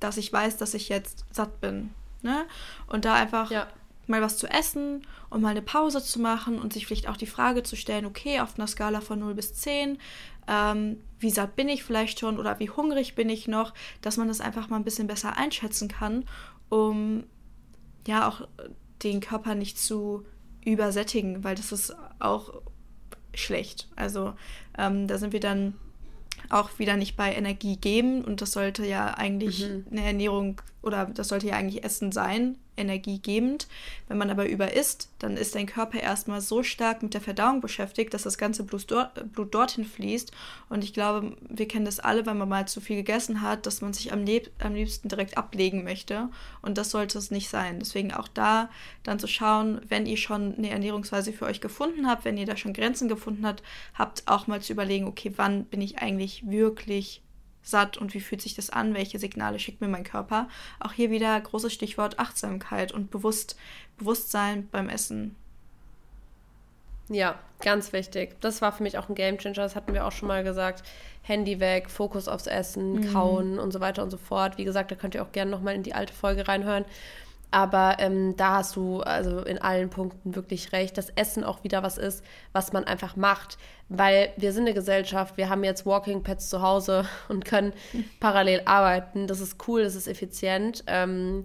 dass 0.00 0.16
ich 0.16 0.32
weiß, 0.32 0.56
dass 0.56 0.72
ich 0.74 0.88
jetzt 0.88 1.24
satt 1.32 1.60
bin. 1.60 1.90
Ne? 2.22 2.46
Und 2.86 3.04
da 3.04 3.14
einfach 3.14 3.50
ja. 3.50 3.66
mal 4.06 4.22
was 4.22 4.38
zu 4.38 4.46
essen 4.46 5.06
und 5.30 5.42
mal 5.42 5.50
eine 5.50 5.62
Pause 5.62 6.02
zu 6.02 6.20
machen 6.20 6.60
und 6.60 6.72
sich 6.72 6.86
vielleicht 6.86 7.08
auch 7.08 7.16
die 7.16 7.26
Frage 7.26 7.64
zu 7.64 7.76
stellen, 7.76 8.06
okay, 8.06 8.40
auf 8.40 8.56
einer 8.56 8.68
Skala 8.68 9.00
von 9.00 9.18
0 9.18 9.34
bis 9.34 9.54
10, 9.54 9.98
ähm, 10.48 11.00
wie 11.18 11.30
satt 11.30 11.56
bin 11.56 11.68
ich 11.68 11.82
vielleicht 11.82 12.20
schon 12.20 12.38
oder 12.38 12.58
wie 12.60 12.70
hungrig 12.70 13.16
bin 13.16 13.28
ich 13.28 13.48
noch, 13.48 13.74
dass 14.00 14.16
man 14.16 14.28
das 14.28 14.40
einfach 14.40 14.68
mal 14.68 14.76
ein 14.76 14.84
bisschen 14.84 15.08
besser 15.08 15.36
einschätzen 15.36 15.88
kann, 15.88 16.24
um 16.68 17.24
ja 18.06 18.28
auch 18.28 18.46
den 19.02 19.20
Körper 19.20 19.54
nicht 19.54 19.78
zu 19.78 20.24
übersättigen, 20.64 21.44
weil 21.44 21.54
das 21.54 21.72
ist 21.72 21.94
auch 22.18 22.62
schlecht. 23.34 23.88
Also 23.96 24.34
ähm, 24.78 25.06
da 25.06 25.18
sind 25.18 25.32
wir 25.32 25.40
dann 25.40 25.74
auch 26.48 26.78
wieder 26.78 26.96
nicht 26.96 27.16
bei 27.16 27.34
Energie 27.34 27.76
geben 27.76 28.24
und 28.24 28.40
das 28.40 28.52
sollte 28.52 28.86
ja 28.86 29.14
eigentlich 29.14 29.66
mhm. 29.68 29.86
eine 29.90 30.04
Ernährung 30.04 30.60
oder 30.86 31.06
das 31.06 31.28
sollte 31.28 31.48
ja 31.48 31.54
eigentlich 31.54 31.84
Essen 31.84 32.12
sein, 32.12 32.56
energiegebend. 32.76 33.66
Wenn 34.08 34.18
man 34.18 34.30
aber 34.30 34.48
über 34.48 34.74
isst, 34.74 35.10
dann 35.18 35.36
ist 35.36 35.54
dein 35.54 35.66
Körper 35.66 36.00
erstmal 36.00 36.40
so 36.40 36.62
stark 36.62 37.02
mit 37.02 37.14
der 37.14 37.20
Verdauung 37.20 37.60
beschäftigt, 37.60 38.14
dass 38.14 38.22
das 38.22 38.38
ganze 38.38 38.62
Blut, 38.62 38.90
dort, 38.90 39.32
Blut 39.32 39.54
dorthin 39.54 39.84
fließt. 39.84 40.30
Und 40.68 40.84
ich 40.84 40.92
glaube, 40.92 41.36
wir 41.48 41.68
kennen 41.68 41.84
das 41.84 42.00
alle, 42.00 42.26
wenn 42.26 42.38
man 42.38 42.48
mal 42.48 42.68
zu 42.68 42.80
viel 42.80 42.96
gegessen 42.96 43.42
hat, 43.42 43.66
dass 43.66 43.80
man 43.80 43.92
sich 43.92 44.12
am, 44.12 44.24
lieb, 44.24 44.50
am 44.60 44.74
liebsten 44.74 45.08
direkt 45.08 45.36
ablegen 45.36 45.84
möchte. 45.84 46.28
Und 46.62 46.78
das 46.78 46.90
sollte 46.90 47.18
es 47.18 47.30
nicht 47.30 47.48
sein. 47.48 47.78
Deswegen 47.80 48.12
auch 48.12 48.28
da 48.28 48.68
dann 49.02 49.18
zu 49.18 49.26
schauen, 49.26 49.80
wenn 49.88 50.06
ihr 50.06 50.16
schon 50.16 50.54
eine 50.56 50.70
Ernährungsweise 50.70 51.32
für 51.32 51.46
euch 51.46 51.60
gefunden 51.60 52.06
habt, 52.06 52.24
wenn 52.24 52.38
ihr 52.38 52.46
da 52.46 52.56
schon 52.56 52.72
Grenzen 52.72 53.08
gefunden 53.08 53.46
habt, 53.46 53.62
habt 53.94 54.22
auch 54.26 54.46
mal 54.46 54.60
zu 54.60 54.72
überlegen, 54.72 55.06
okay, 55.06 55.32
wann 55.36 55.64
bin 55.64 55.80
ich 55.80 55.98
eigentlich 55.98 56.48
wirklich 56.48 57.22
satt 57.66 57.96
und 57.96 58.14
wie 58.14 58.20
fühlt 58.20 58.40
sich 58.40 58.54
das 58.54 58.70
an, 58.70 58.94
welche 58.94 59.18
Signale 59.18 59.58
schickt 59.58 59.80
mir 59.80 59.88
mein 59.88 60.04
Körper. 60.04 60.48
Auch 60.80 60.92
hier 60.92 61.10
wieder 61.10 61.38
großes 61.40 61.72
Stichwort 61.72 62.18
Achtsamkeit 62.18 62.92
und 62.92 63.10
Bewusst, 63.10 63.56
Bewusstsein 63.98 64.68
beim 64.70 64.88
Essen. 64.88 65.34
Ja, 67.08 67.38
ganz 67.60 67.92
wichtig. 67.92 68.40
Das 68.40 68.62
war 68.62 68.72
für 68.72 68.82
mich 68.82 68.98
auch 68.98 69.08
ein 69.08 69.14
Gamechanger, 69.14 69.54
das 69.54 69.76
hatten 69.76 69.94
wir 69.94 70.06
auch 70.06 70.12
schon 70.12 70.28
mal 70.28 70.42
gesagt. 70.42 70.82
Handy 71.22 71.58
weg, 71.60 71.90
Fokus 71.90 72.28
aufs 72.28 72.46
Essen, 72.46 72.94
mhm. 72.94 73.12
Kauen 73.12 73.58
und 73.58 73.72
so 73.72 73.80
weiter 73.80 74.02
und 74.02 74.10
so 74.10 74.16
fort. 74.16 74.58
Wie 74.58 74.64
gesagt, 74.64 74.90
da 74.90 74.94
könnt 74.94 75.14
ihr 75.14 75.22
auch 75.22 75.32
gerne 75.32 75.50
nochmal 75.50 75.74
in 75.74 75.82
die 75.82 75.94
alte 75.94 76.12
Folge 76.12 76.46
reinhören. 76.46 76.84
Aber 77.50 77.96
ähm, 77.98 78.36
da 78.36 78.56
hast 78.56 78.76
du 78.76 79.00
also 79.00 79.40
in 79.40 79.58
allen 79.58 79.88
Punkten 79.88 80.34
wirklich 80.34 80.72
recht, 80.72 80.98
dass 80.98 81.10
Essen 81.10 81.44
auch 81.44 81.64
wieder 81.64 81.82
was 81.82 81.96
ist, 81.96 82.24
was 82.52 82.72
man 82.72 82.84
einfach 82.84 83.16
macht. 83.16 83.56
Weil 83.88 84.32
wir 84.36 84.52
sind 84.52 84.64
eine 84.64 84.74
Gesellschaft, 84.74 85.36
wir 85.36 85.48
haben 85.48 85.62
jetzt 85.64 85.86
Walking 85.86 86.22
Pets 86.22 86.48
zu 86.48 86.60
Hause 86.60 87.06
und 87.28 87.44
können 87.44 87.72
parallel 88.20 88.62
arbeiten. 88.64 89.26
Das 89.26 89.40
ist 89.40 89.68
cool, 89.68 89.84
das 89.84 89.94
ist 89.94 90.08
effizient. 90.08 90.84
Ähm, 90.86 91.44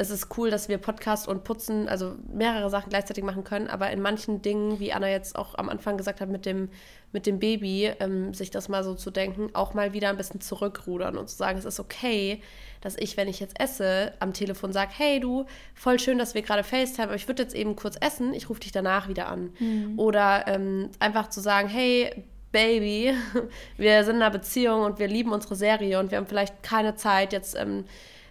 es 0.00 0.08
ist 0.08 0.28
cool, 0.38 0.50
dass 0.50 0.70
wir 0.70 0.78
Podcast 0.78 1.28
und 1.28 1.44
Putzen, 1.44 1.86
also 1.86 2.14
mehrere 2.32 2.70
Sachen 2.70 2.88
gleichzeitig 2.88 3.22
machen 3.22 3.44
können, 3.44 3.66
aber 3.68 3.90
in 3.90 4.00
manchen 4.00 4.40
Dingen, 4.40 4.80
wie 4.80 4.94
Anna 4.94 5.10
jetzt 5.10 5.36
auch 5.36 5.56
am 5.56 5.68
Anfang 5.68 5.98
gesagt 5.98 6.22
hat, 6.22 6.30
mit 6.30 6.46
dem, 6.46 6.70
mit 7.12 7.26
dem 7.26 7.38
Baby, 7.38 7.92
ähm, 8.00 8.32
sich 8.32 8.50
das 8.50 8.70
mal 8.70 8.82
so 8.82 8.94
zu 8.94 9.10
denken, 9.10 9.50
auch 9.52 9.74
mal 9.74 9.92
wieder 9.92 10.08
ein 10.08 10.16
bisschen 10.16 10.40
zurückrudern 10.40 11.18
und 11.18 11.28
zu 11.28 11.36
sagen, 11.36 11.58
es 11.58 11.66
ist 11.66 11.80
okay, 11.80 12.40
dass 12.80 12.96
ich, 12.96 13.18
wenn 13.18 13.28
ich 13.28 13.40
jetzt 13.40 13.60
esse, 13.60 14.14
am 14.20 14.32
Telefon 14.32 14.72
sage, 14.72 14.90
hey 14.96 15.20
du, 15.20 15.44
voll 15.74 16.00
schön, 16.00 16.16
dass 16.16 16.32
wir 16.34 16.40
gerade 16.40 16.64
FaceTime, 16.64 17.08
aber 17.08 17.16
ich 17.16 17.28
würde 17.28 17.42
jetzt 17.42 17.54
eben 17.54 17.76
kurz 17.76 17.98
essen, 18.00 18.32
ich 18.32 18.48
rufe 18.48 18.60
dich 18.60 18.72
danach 18.72 19.06
wieder 19.06 19.28
an. 19.28 19.52
Mhm. 19.58 19.98
Oder 19.98 20.46
ähm, 20.46 20.88
einfach 20.98 21.28
zu 21.28 21.40
sagen, 21.40 21.68
hey, 21.68 22.24
Baby, 22.52 23.12
wir 23.76 24.02
sind 24.04 24.16
in 24.16 24.22
einer 24.22 24.30
Beziehung 24.30 24.80
und 24.80 24.98
wir 24.98 25.08
lieben 25.08 25.30
unsere 25.30 25.56
Serie 25.56 26.00
und 26.00 26.10
wir 26.10 26.16
haben 26.16 26.26
vielleicht 26.26 26.62
keine 26.62 26.94
Zeit 26.94 27.34
jetzt 27.34 27.54
ähm, 27.54 27.84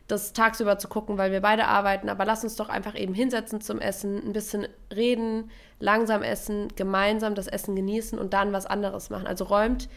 das 0.10 0.34
tagsüber 0.34 0.78
zu 0.80 0.88
gucken, 0.88 1.18
weil 1.18 1.32
wir 1.32 1.40
beide 1.40 1.66
arbeiten. 1.66 2.10
Aber 2.10 2.26
lass 2.26 2.44
uns 2.44 2.56
doch 2.56 2.68
einfach 2.68 2.96
eben 2.96 3.14
hinsetzen 3.14 3.62
zum 3.62 3.80
Essen, 3.80 4.18
ein 4.18 4.34
bisschen 4.34 4.68
reden, 4.94 5.52
langsam 5.80 6.24
essen, 6.24 6.68
gemeinsam 6.76 7.36
das 7.36 7.48
Essen 7.48 7.76
genießen 7.76 8.18
und 8.18 8.34
dann 8.34 8.52
was 8.52 8.66
anderes 8.66 9.10
machen. 9.10 9.28
Also 9.28 9.46
räumt 9.46 9.88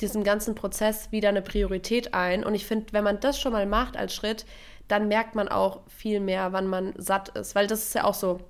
diesem 0.00 0.24
ganzen 0.24 0.54
Prozess 0.54 1.12
wieder 1.12 1.28
eine 1.28 1.42
Priorität 1.42 2.14
ein. 2.14 2.42
Und 2.42 2.54
ich 2.54 2.66
finde, 2.66 2.92
wenn 2.92 3.04
man 3.04 3.20
das 3.20 3.38
schon 3.38 3.52
mal 3.52 3.66
macht 3.66 3.98
als 3.98 4.14
Schritt, 4.14 4.46
dann 4.88 5.08
merkt 5.08 5.34
man 5.34 5.48
auch 5.48 5.82
viel 5.88 6.20
mehr, 6.20 6.52
wann 6.52 6.66
man 6.66 6.94
satt 6.96 7.28
ist. 7.36 7.54
Weil 7.54 7.66
das 7.66 7.82
ist 7.82 7.94
ja 7.94 8.04
auch 8.04 8.14
so. 8.14 8.40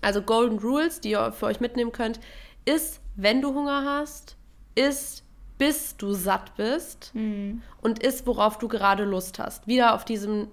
Also 0.00 0.22
Golden 0.22 0.58
Rules, 0.58 1.00
die 1.00 1.10
ihr 1.10 1.32
für 1.32 1.46
euch 1.46 1.60
mitnehmen 1.60 1.92
könnt, 1.92 2.18
ist, 2.64 3.02
wenn 3.14 3.42
du 3.42 3.54
Hunger 3.54 3.84
hast, 3.84 4.36
ist, 4.74 5.24
bis 5.60 5.98
du 5.98 6.14
satt 6.14 6.56
bist 6.56 7.14
mhm. 7.14 7.60
und 7.82 8.02
isst, 8.02 8.26
worauf 8.26 8.56
du 8.56 8.66
gerade 8.66 9.04
Lust 9.04 9.38
hast. 9.38 9.66
Wieder 9.66 9.94
auf 9.94 10.06
diesem, 10.06 10.48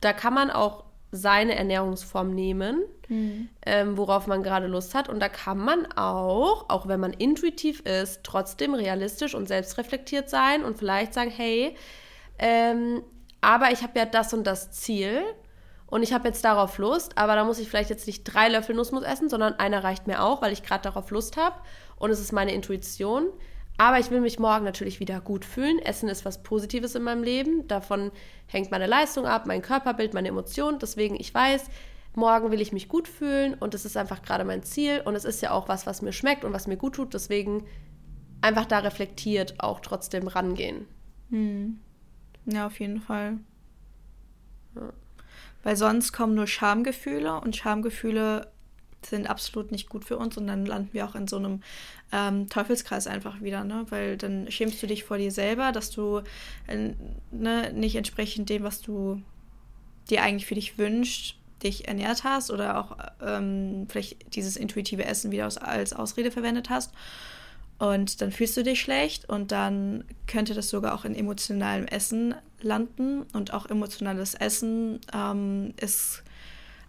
da 0.00 0.12
kann 0.12 0.32
man 0.32 0.52
auch 0.52 0.84
seine 1.10 1.56
Ernährungsform 1.56 2.32
nehmen, 2.32 2.84
mhm. 3.08 3.48
ähm, 3.66 3.96
worauf 3.96 4.28
man 4.28 4.44
gerade 4.44 4.68
Lust 4.68 4.94
hat. 4.94 5.08
Und 5.08 5.18
da 5.18 5.28
kann 5.28 5.58
man 5.58 5.84
auch, 5.96 6.66
auch 6.68 6.86
wenn 6.86 7.00
man 7.00 7.12
intuitiv 7.12 7.80
ist, 7.80 8.20
trotzdem 8.22 8.74
realistisch 8.74 9.34
und 9.34 9.48
selbstreflektiert 9.48 10.30
sein 10.30 10.62
und 10.62 10.78
vielleicht 10.78 11.12
sagen, 11.12 11.32
hey, 11.32 11.74
ähm, 12.38 13.02
aber 13.40 13.72
ich 13.72 13.82
habe 13.82 13.98
ja 13.98 14.04
das 14.04 14.32
und 14.32 14.46
das 14.46 14.70
Ziel 14.70 15.22
und 15.86 16.04
ich 16.04 16.12
habe 16.12 16.28
jetzt 16.28 16.44
darauf 16.44 16.78
Lust, 16.78 17.18
aber 17.18 17.34
da 17.34 17.42
muss 17.42 17.58
ich 17.58 17.68
vielleicht 17.68 17.90
jetzt 17.90 18.06
nicht 18.06 18.22
drei 18.22 18.48
Löffel 18.48 18.76
Nussmus 18.76 19.02
essen, 19.02 19.28
sondern 19.28 19.54
einer 19.54 19.82
reicht 19.82 20.06
mir 20.06 20.22
auch, 20.22 20.40
weil 20.40 20.52
ich 20.52 20.62
gerade 20.62 20.84
darauf 20.84 21.10
Lust 21.10 21.36
habe 21.36 21.56
und 21.96 22.10
es 22.10 22.20
ist 22.20 22.30
meine 22.30 22.54
Intuition. 22.54 23.26
Aber 23.80 23.98
ich 23.98 24.10
will 24.10 24.20
mich 24.20 24.38
morgen 24.38 24.66
natürlich 24.66 25.00
wieder 25.00 25.22
gut 25.22 25.42
fühlen. 25.42 25.78
Essen 25.78 26.10
ist 26.10 26.26
was 26.26 26.42
Positives 26.42 26.94
in 26.96 27.02
meinem 27.02 27.22
Leben. 27.22 27.66
Davon 27.66 28.12
hängt 28.46 28.70
meine 28.70 28.86
Leistung 28.86 29.24
ab, 29.24 29.46
mein 29.46 29.62
Körperbild, 29.62 30.12
meine 30.12 30.28
Emotionen. 30.28 30.78
Deswegen, 30.78 31.18
ich 31.18 31.32
weiß, 31.32 31.64
morgen 32.14 32.50
will 32.50 32.60
ich 32.60 32.74
mich 32.74 32.88
gut 32.88 33.08
fühlen 33.08 33.54
und 33.54 33.72
es 33.72 33.86
ist 33.86 33.96
einfach 33.96 34.20
gerade 34.20 34.44
mein 34.44 34.62
Ziel. 34.64 35.00
Und 35.02 35.14
es 35.14 35.24
ist 35.24 35.40
ja 35.40 35.52
auch 35.52 35.66
was, 35.68 35.86
was 35.86 36.02
mir 36.02 36.12
schmeckt 36.12 36.44
und 36.44 36.52
was 36.52 36.66
mir 36.66 36.76
gut 36.76 36.96
tut. 36.96 37.14
Deswegen 37.14 37.64
einfach 38.42 38.66
da 38.66 38.80
reflektiert 38.80 39.54
auch 39.60 39.80
trotzdem 39.80 40.28
rangehen. 40.28 40.86
Hm. 41.30 41.80
Ja, 42.44 42.66
auf 42.66 42.78
jeden 42.80 43.00
Fall. 43.00 43.38
Ja. 44.76 44.92
Weil 45.62 45.76
sonst 45.76 46.12
kommen 46.12 46.34
nur 46.34 46.46
Schamgefühle 46.46 47.40
und 47.40 47.56
Schamgefühle 47.56 48.52
sind 49.04 49.28
absolut 49.28 49.72
nicht 49.72 49.88
gut 49.88 50.04
für 50.04 50.18
uns 50.18 50.36
und 50.36 50.46
dann 50.46 50.66
landen 50.66 50.90
wir 50.92 51.06
auch 51.06 51.14
in 51.14 51.26
so 51.26 51.36
einem 51.36 51.62
ähm, 52.12 52.48
Teufelskreis 52.48 53.06
einfach 53.06 53.40
wieder, 53.40 53.64
ne? 53.64 53.86
Weil 53.88 54.16
dann 54.16 54.50
schämst 54.50 54.82
du 54.82 54.86
dich 54.86 55.04
vor 55.04 55.18
dir 55.18 55.30
selber, 55.30 55.72
dass 55.72 55.90
du 55.90 56.22
äh, 56.66 56.92
ne, 57.30 57.72
nicht 57.72 57.96
entsprechend 57.96 58.48
dem, 58.48 58.62
was 58.62 58.80
du 58.80 59.22
dir 60.10 60.22
eigentlich 60.22 60.46
für 60.46 60.54
dich 60.54 60.78
wünschst, 60.78 61.36
dich 61.62 61.88
ernährt 61.88 62.24
hast 62.24 62.50
oder 62.50 62.78
auch 62.78 62.96
ähm, 63.22 63.86
vielleicht 63.88 64.34
dieses 64.34 64.56
intuitive 64.56 65.04
Essen 65.04 65.30
wieder 65.30 65.46
aus, 65.46 65.58
als 65.58 65.92
Ausrede 65.92 66.30
verwendet 66.30 66.70
hast. 66.70 66.92
Und 67.78 68.20
dann 68.20 68.30
fühlst 68.30 68.56
du 68.58 68.62
dich 68.62 68.80
schlecht 68.80 69.28
und 69.30 69.52
dann 69.52 70.04
könnte 70.26 70.52
das 70.52 70.68
sogar 70.68 70.94
auch 70.94 71.06
in 71.06 71.14
emotionalem 71.14 71.86
Essen 71.86 72.34
landen. 72.60 73.22
Und 73.32 73.54
auch 73.54 73.66
emotionales 73.66 74.34
Essen 74.34 75.00
ähm, 75.14 75.72
ist 75.80 76.22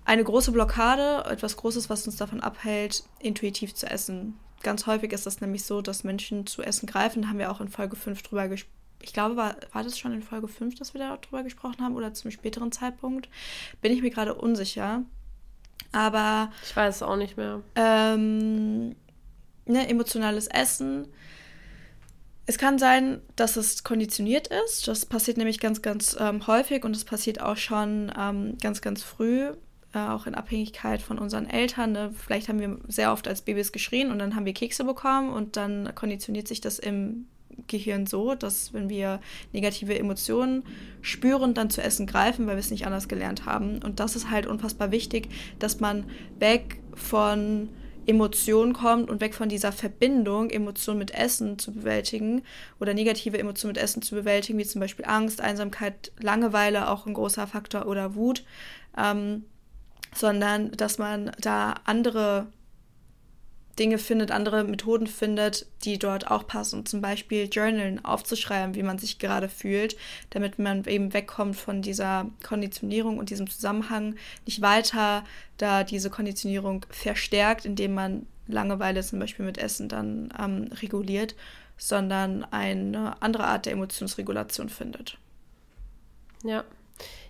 eine 0.05 0.23
große 0.23 0.51
Blockade, 0.51 1.23
etwas 1.29 1.57
Großes, 1.57 1.89
was 1.89 2.05
uns 2.05 2.17
davon 2.17 2.41
abhält, 2.41 3.03
intuitiv 3.19 3.73
zu 3.73 3.89
essen. 3.89 4.37
Ganz 4.63 4.85
häufig 4.85 5.11
ist 5.11 5.25
das 5.25 5.41
nämlich 5.41 5.63
so, 5.63 5.81
dass 5.81 6.03
Menschen 6.03 6.45
zu 6.45 6.61
Essen 6.61 6.87
greifen. 6.87 7.23
Da 7.23 7.29
haben 7.29 7.39
wir 7.39 7.51
auch 7.51 7.61
in 7.61 7.69
Folge 7.69 7.95
5 7.95 8.21
drüber 8.21 8.47
gesprochen. 8.47 8.77
Ich 9.03 9.13
glaube, 9.13 9.35
war, 9.35 9.55
war 9.73 9.83
das 9.83 9.97
schon 9.97 10.13
in 10.13 10.21
Folge 10.21 10.47
5, 10.47 10.75
dass 10.75 10.93
wir 10.93 10.99
darüber 10.99 11.41
gesprochen 11.43 11.81
haben 11.81 11.95
oder 11.95 12.13
zum 12.13 12.29
späteren 12.29 12.71
Zeitpunkt? 12.71 13.29
Bin 13.81 13.91
ich 13.91 14.01
mir 14.01 14.11
gerade 14.11 14.35
unsicher. 14.35 15.01
Aber. 15.91 16.51
Ich 16.63 16.75
weiß 16.75 16.97
es 16.97 17.03
auch 17.03 17.15
nicht 17.15 17.35
mehr. 17.35 17.61
Ähm, 17.75 18.89
ne, 19.65 19.89
emotionales 19.89 20.47
Essen. 20.47 21.07
Es 22.45 22.59
kann 22.59 22.77
sein, 22.77 23.21
dass 23.35 23.55
es 23.55 23.83
konditioniert 23.83 24.47
ist. 24.47 24.87
Das 24.87 25.05
passiert 25.05 25.37
nämlich 25.37 25.59
ganz, 25.59 25.81
ganz 25.81 26.15
ähm, 26.19 26.45
häufig 26.45 26.83
und 26.83 26.95
es 26.95 27.05
passiert 27.05 27.41
auch 27.41 27.57
schon 27.57 28.11
ähm, 28.15 28.57
ganz, 28.61 28.81
ganz 28.81 29.01
früh 29.01 29.51
äh, 29.93 29.99
auch 29.99 30.27
in 30.27 30.35
Abhängigkeit 30.35 31.01
von 31.01 31.19
unseren 31.19 31.49
Eltern. 31.49 31.91
Ne? 31.91 32.13
Vielleicht 32.13 32.49
haben 32.49 32.59
wir 32.59 32.77
sehr 32.87 33.11
oft 33.11 33.27
als 33.27 33.41
Babys 33.41 33.71
geschrien 33.71 34.11
und 34.11 34.19
dann 34.19 34.35
haben 34.35 34.45
wir 34.45 34.53
Kekse 34.53 34.83
bekommen 34.83 35.31
und 35.31 35.57
dann 35.57 35.93
konditioniert 35.95 36.47
sich 36.47 36.61
das 36.61 36.79
im 36.79 37.25
Gehirn 37.67 38.05
so, 38.07 38.35
dass 38.35 38.73
wenn 38.73 38.89
wir 38.89 39.19
negative 39.51 39.97
Emotionen 39.97 40.63
spüren, 41.01 41.53
dann 41.53 41.69
zu 41.69 41.81
essen 41.81 42.07
greifen, 42.07 42.47
weil 42.47 42.55
wir 42.55 42.61
es 42.61 42.71
nicht 42.71 42.85
anders 42.85 43.07
gelernt 43.07 43.45
haben. 43.45 43.79
Und 43.83 43.99
das 43.99 44.15
ist 44.15 44.29
halt 44.29 44.45
unfassbar 44.45 44.91
wichtig, 44.91 45.29
dass 45.59 45.79
man 45.79 46.05
weg 46.39 46.79
von 46.93 47.69
Emotionen 48.07 48.73
kommt 48.73 49.09
und 49.09 49.21
weg 49.21 49.35
von 49.35 49.47
dieser 49.47 49.71
Verbindung, 49.71 50.49
Emotionen 50.49 50.99
mit 50.99 51.13
Essen 51.13 51.59
zu 51.59 51.71
bewältigen 51.71 52.41
oder 52.79 52.93
negative 52.93 53.37
Emotionen 53.37 53.73
mit 53.73 53.83
Essen 53.83 54.01
zu 54.01 54.15
bewältigen, 54.15 54.57
wie 54.57 54.65
zum 54.65 54.81
Beispiel 54.81 55.05
Angst, 55.05 55.39
Einsamkeit, 55.39 56.11
Langeweile, 56.19 56.89
auch 56.89 57.05
ein 57.05 57.13
großer 57.13 57.45
Faktor 57.45 57.85
oder 57.85 58.15
Wut. 58.15 58.43
Ähm, 58.97 59.43
sondern 60.13 60.71
dass 60.71 60.97
man 60.97 61.31
da 61.39 61.75
andere 61.85 62.47
Dinge 63.79 63.97
findet, 63.97 64.31
andere 64.31 64.63
Methoden 64.63 65.07
findet, 65.07 65.65
die 65.85 65.97
dort 65.97 66.29
auch 66.29 66.45
passen. 66.45 66.85
Zum 66.85 67.01
Beispiel 67.01 67.47
Journalen 67.51 68.03
aufzuschreiben, 68.03 68.75
wie 68.75 68.83
man 68.83 68.99
sich 68.99 69.17
gerade 69.17 69.49
fühlt, 69.49 69.95
damit 70.29 70.59
man 70.59 70.85
eben 70.85 71.13
wegkommt 71.13 71.55
von 71.55 71.81
dieser 71.81 72.27
Konditionierung 72.43 73.17
und 73.17 73.29
diesem 73.29 73.49
Zusammenhang, 73.49 74.15
nicht 74.45 74.61
weiter 74.61 75.23
da 75.57 75.83
diese 75.83 76.09
Konditionierung 76.09 76.85
verstärkt, 76.89 77.65
indem 77.65 77.93
man 77.93 78.27
Langeweile 78.47 79.01
zum 79.01 79.19
Beispiel 79.19 79.45
mit 79.45 79.57
Essen 79.57 79.87
dann 79.87 80.33
ähm, 80.37 80.69
reguliert, 80.81 81.35
sondern 81.77 82.43
eine 82.51 83.21
andere 83.21 83.45
Art 83.45 83.65
der 83.65 83.73
Emotionsregulation 83.73 84.69
findet. 84.69 85.17
Ja, 86.43 86.63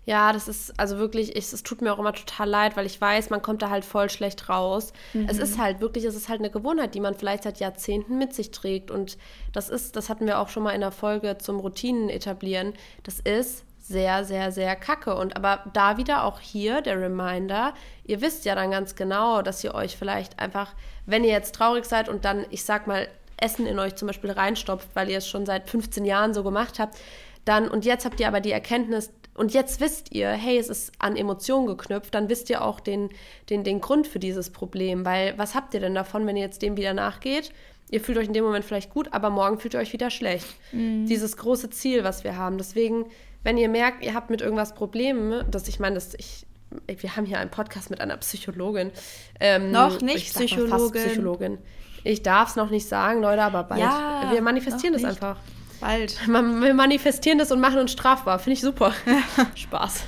ja, 0.06 0.34
das 0.34 0.48
ist 0.48 0.80
also 0.80 0.98
wirklich, 0.98 1.36
ich, 1.36 1.54
es 1.54 1.62
tut 1.64 1.82
mir 1.82 1.94
auch 1.94 2.00
immer 2.00 2.14
total 2.14 2.50
leid, 2.50 2.76
weil 2.76 2.88
ich 2.88 3.00
weiß, 3.00 3.30
man 3.30 3.42
kommt 3.42 3.62
da 3.62 3.70
halt 3.70 3.86
voll 3.86 4.10
schlecht 4.10 4.50
raus. 4.50 4.94
Mhm. 5.14 5.28
Es 5.30 5.38
ist 5.38 5.60
halt 5.60 5.80
wirklich, 5.80 6.06
es 6.06 6.16
ist 6.16 6.28
halt 6.28 6.40
eine 6.40 6.50
Gewohnheit, 6.50 6.96
die 6.96 7.00
man 7.00 7.14
vielleicht 7.14 7.44
seit 7.44 7.60
Jahrzehnten 7.60 8.18
mit 8.18 8.34
sich 8.34 8.50
trägt. 8.50 8.90
Und 8.90 9.18
das 9.54 9.70
ist, 9.70 9.96
das 9.96 10.10
hatten 10.10 10.26
wir 10.26 10.40
auch 10.40 10.50
schon 10.50 10.64
mal 10.64 10.72
in 10.72 10.82
der 10.82 10.92
Folge 10.92 11.38
zum 11.38 11.60
Routinen 11.60 12.10
etablieren. 12.10 12.74
Das 13.04 13.20
ist 13.20 13.64
sehr, 13.80 14.24
sehr, 14.26 14.52
sehr 14.52 14.76
kacke. 14.76 15.16
Und 15.16 15.36
aber 15.36 15.66
da 15.74 15.98
wieder 15.98 16.24
auch 16.24 16.40
hier 16.40 16.82
der 16.82 17.00
Reminder, 17.00 17.76
ihr 18.04 18.22
wisst 18.22 18.46
ja 18.46 18.56
dann 18.56 18.72
ganz 18.72 18.96
genau, 18.96 19.44
dass 19.44 19.64
ihr 19.64 19.76
euch 19.76 19.98
vielleicht 19.98 20.40
einfach, 20.40 20.74
wenn 21.06 21.24
ihr 21.24 21.32
jetzt 21.32 21.54
traurig 21.54 21.86
seid 21.86 22.10
und 22.10 22.26
dann, 22.26 22.46
ich 22.50 22.64
sag 22.64 22.88
mal, 22.88 23.08
Essen 23.38 23.68
in 23.68 23.78
euch 23.80 23.96
zum 23.96 24.08
Beispiel 24.08 24.32
reinstopft, 24.32 24.90
weil 24.96 25.10
ihr 25.10 25.18
es 25.18 25.28
schon 25.28 25.46
seit 25.46 25.70
15 25.70 26.06
Jahren 26.06 26.34
so 26.34 26.44
gemacht 26.44 26.80
habt, 26.80 26.98
dann, 27.46 27.68
und 27.68 27.86
jetzt 27.86 28.06
habt 28.06 28.20
ihr 28.20 28.28
aber 28.28 28.40
die 28.40 28.52
Erkenntnis, 28.52 29.12
und 29.34 29.54
jetzt 29.54 29.80
wisst 29.80 30.14
ihr, 30.14 30.30
hey, 30.30 30.58
es 30.58 30.68
ist 30.68 30.92
an 31.00 31.16
Emotionen 31.16 31.68
geknüpft, 31.68 32.14
dann 32.14 32.30
wisst 32.30 32.50
ihr 32.50 32.64
auch 32.64 32.80
den, 32.80 33.10
den, 33.50 33.64
den 33.64 33.80
Grund 33.80 34.08
für 34.08 34.20
dieses 34.20 34.50
Problem. 34.50 35.06
Weil 35.06 35.38
was 35.38 35.56
habt 35.56 35.74
ihr 35.74 35.80
denn 35.80 35.96
davon, 35.96 36.28
wenn 36.28 36.36
ihr 36.36 36.44
jetzt 36.44 36.62
dem 36.62 36.76
wieder 36.76 36.94
nachgeht? 36.94 37.54
Ihr 37.90 38.02
fühlt 38.02 38.18
euch 38.18 38.28
in 38.28 38.34
dem 38.34 38.44
Moment 38.44 38.66
vielleicht 38.66 38.90
gut, 38.90 39.10
aber 39.12 39.30
morgen 39.30 39.60
fühlt 39.60 39.74
ihr 39.74 39.80
euch 39.80 39.94
wieder 39.94 40.10
schlecht. 40.10 40.48
Mhm. 40.72 41.06
Dieses 41.06 41.38
große 41.38 41.70
Ziel, 41.70 42.04
was 42.04 42.24
wir 42.24 42.36
haben. 42.38 42.58
Deswegen, 42.58 43.06
wenn 43.44 43.58
ihr 43.58 43.70
merkt, 43.70 44.04
ihr 44.04 44.14
habt 44.14 44.30
mit 44.30 44.42
irgendwas 44.42 44.76
Probleme, 44.76 45.46
dass 45.50 45.68
ich 45.68 45.80
meine, 45.80 45.96
dass 45.96 46.14
ich, 46.14 46.46
wir 46.88 47.16
haben 47.16 47.26
hier 47.26 47.40
einen 47.40 47.52
Podcast 47.52 47.90
mit 47.90 48.02
einer 48.02 48.18
Psychologin. 48.18 48.92
Ähm, 49.40 49.72
noch 49.72 50.02
nicht 50.02 50.34
Psychologin. 50.34 51.06
Psychologin. 51.06 51.58
Ich 52.04 52.24
darf 52.24 52.50
es 52.50 52.56
noch 52.56 52.70
nicht 52.70 52.88
sagen, 52.88 53.22
Leute, 53.22 53.44
aber 53.44 53.64
bald. 53.64 53.82
Ja, 53.82 54.30
wir 54.32 54.42
manifestieren 54.42 54.94
das 54.94 55.04
einfach. 55.04 55.38
Bald. 55.82 56.18
Wir 56.28 56.74
manifestieren 56.74 57.38
das 57.38 57.52
und 57.52 57.60
machen 57.60 57.80
uns 57.80 57.92
strafbar. 57.92 58.40
Finde 58.40 58.54
ich 58.54 58.62
super. 58.62 58.94
Spaß. 59.56 60.06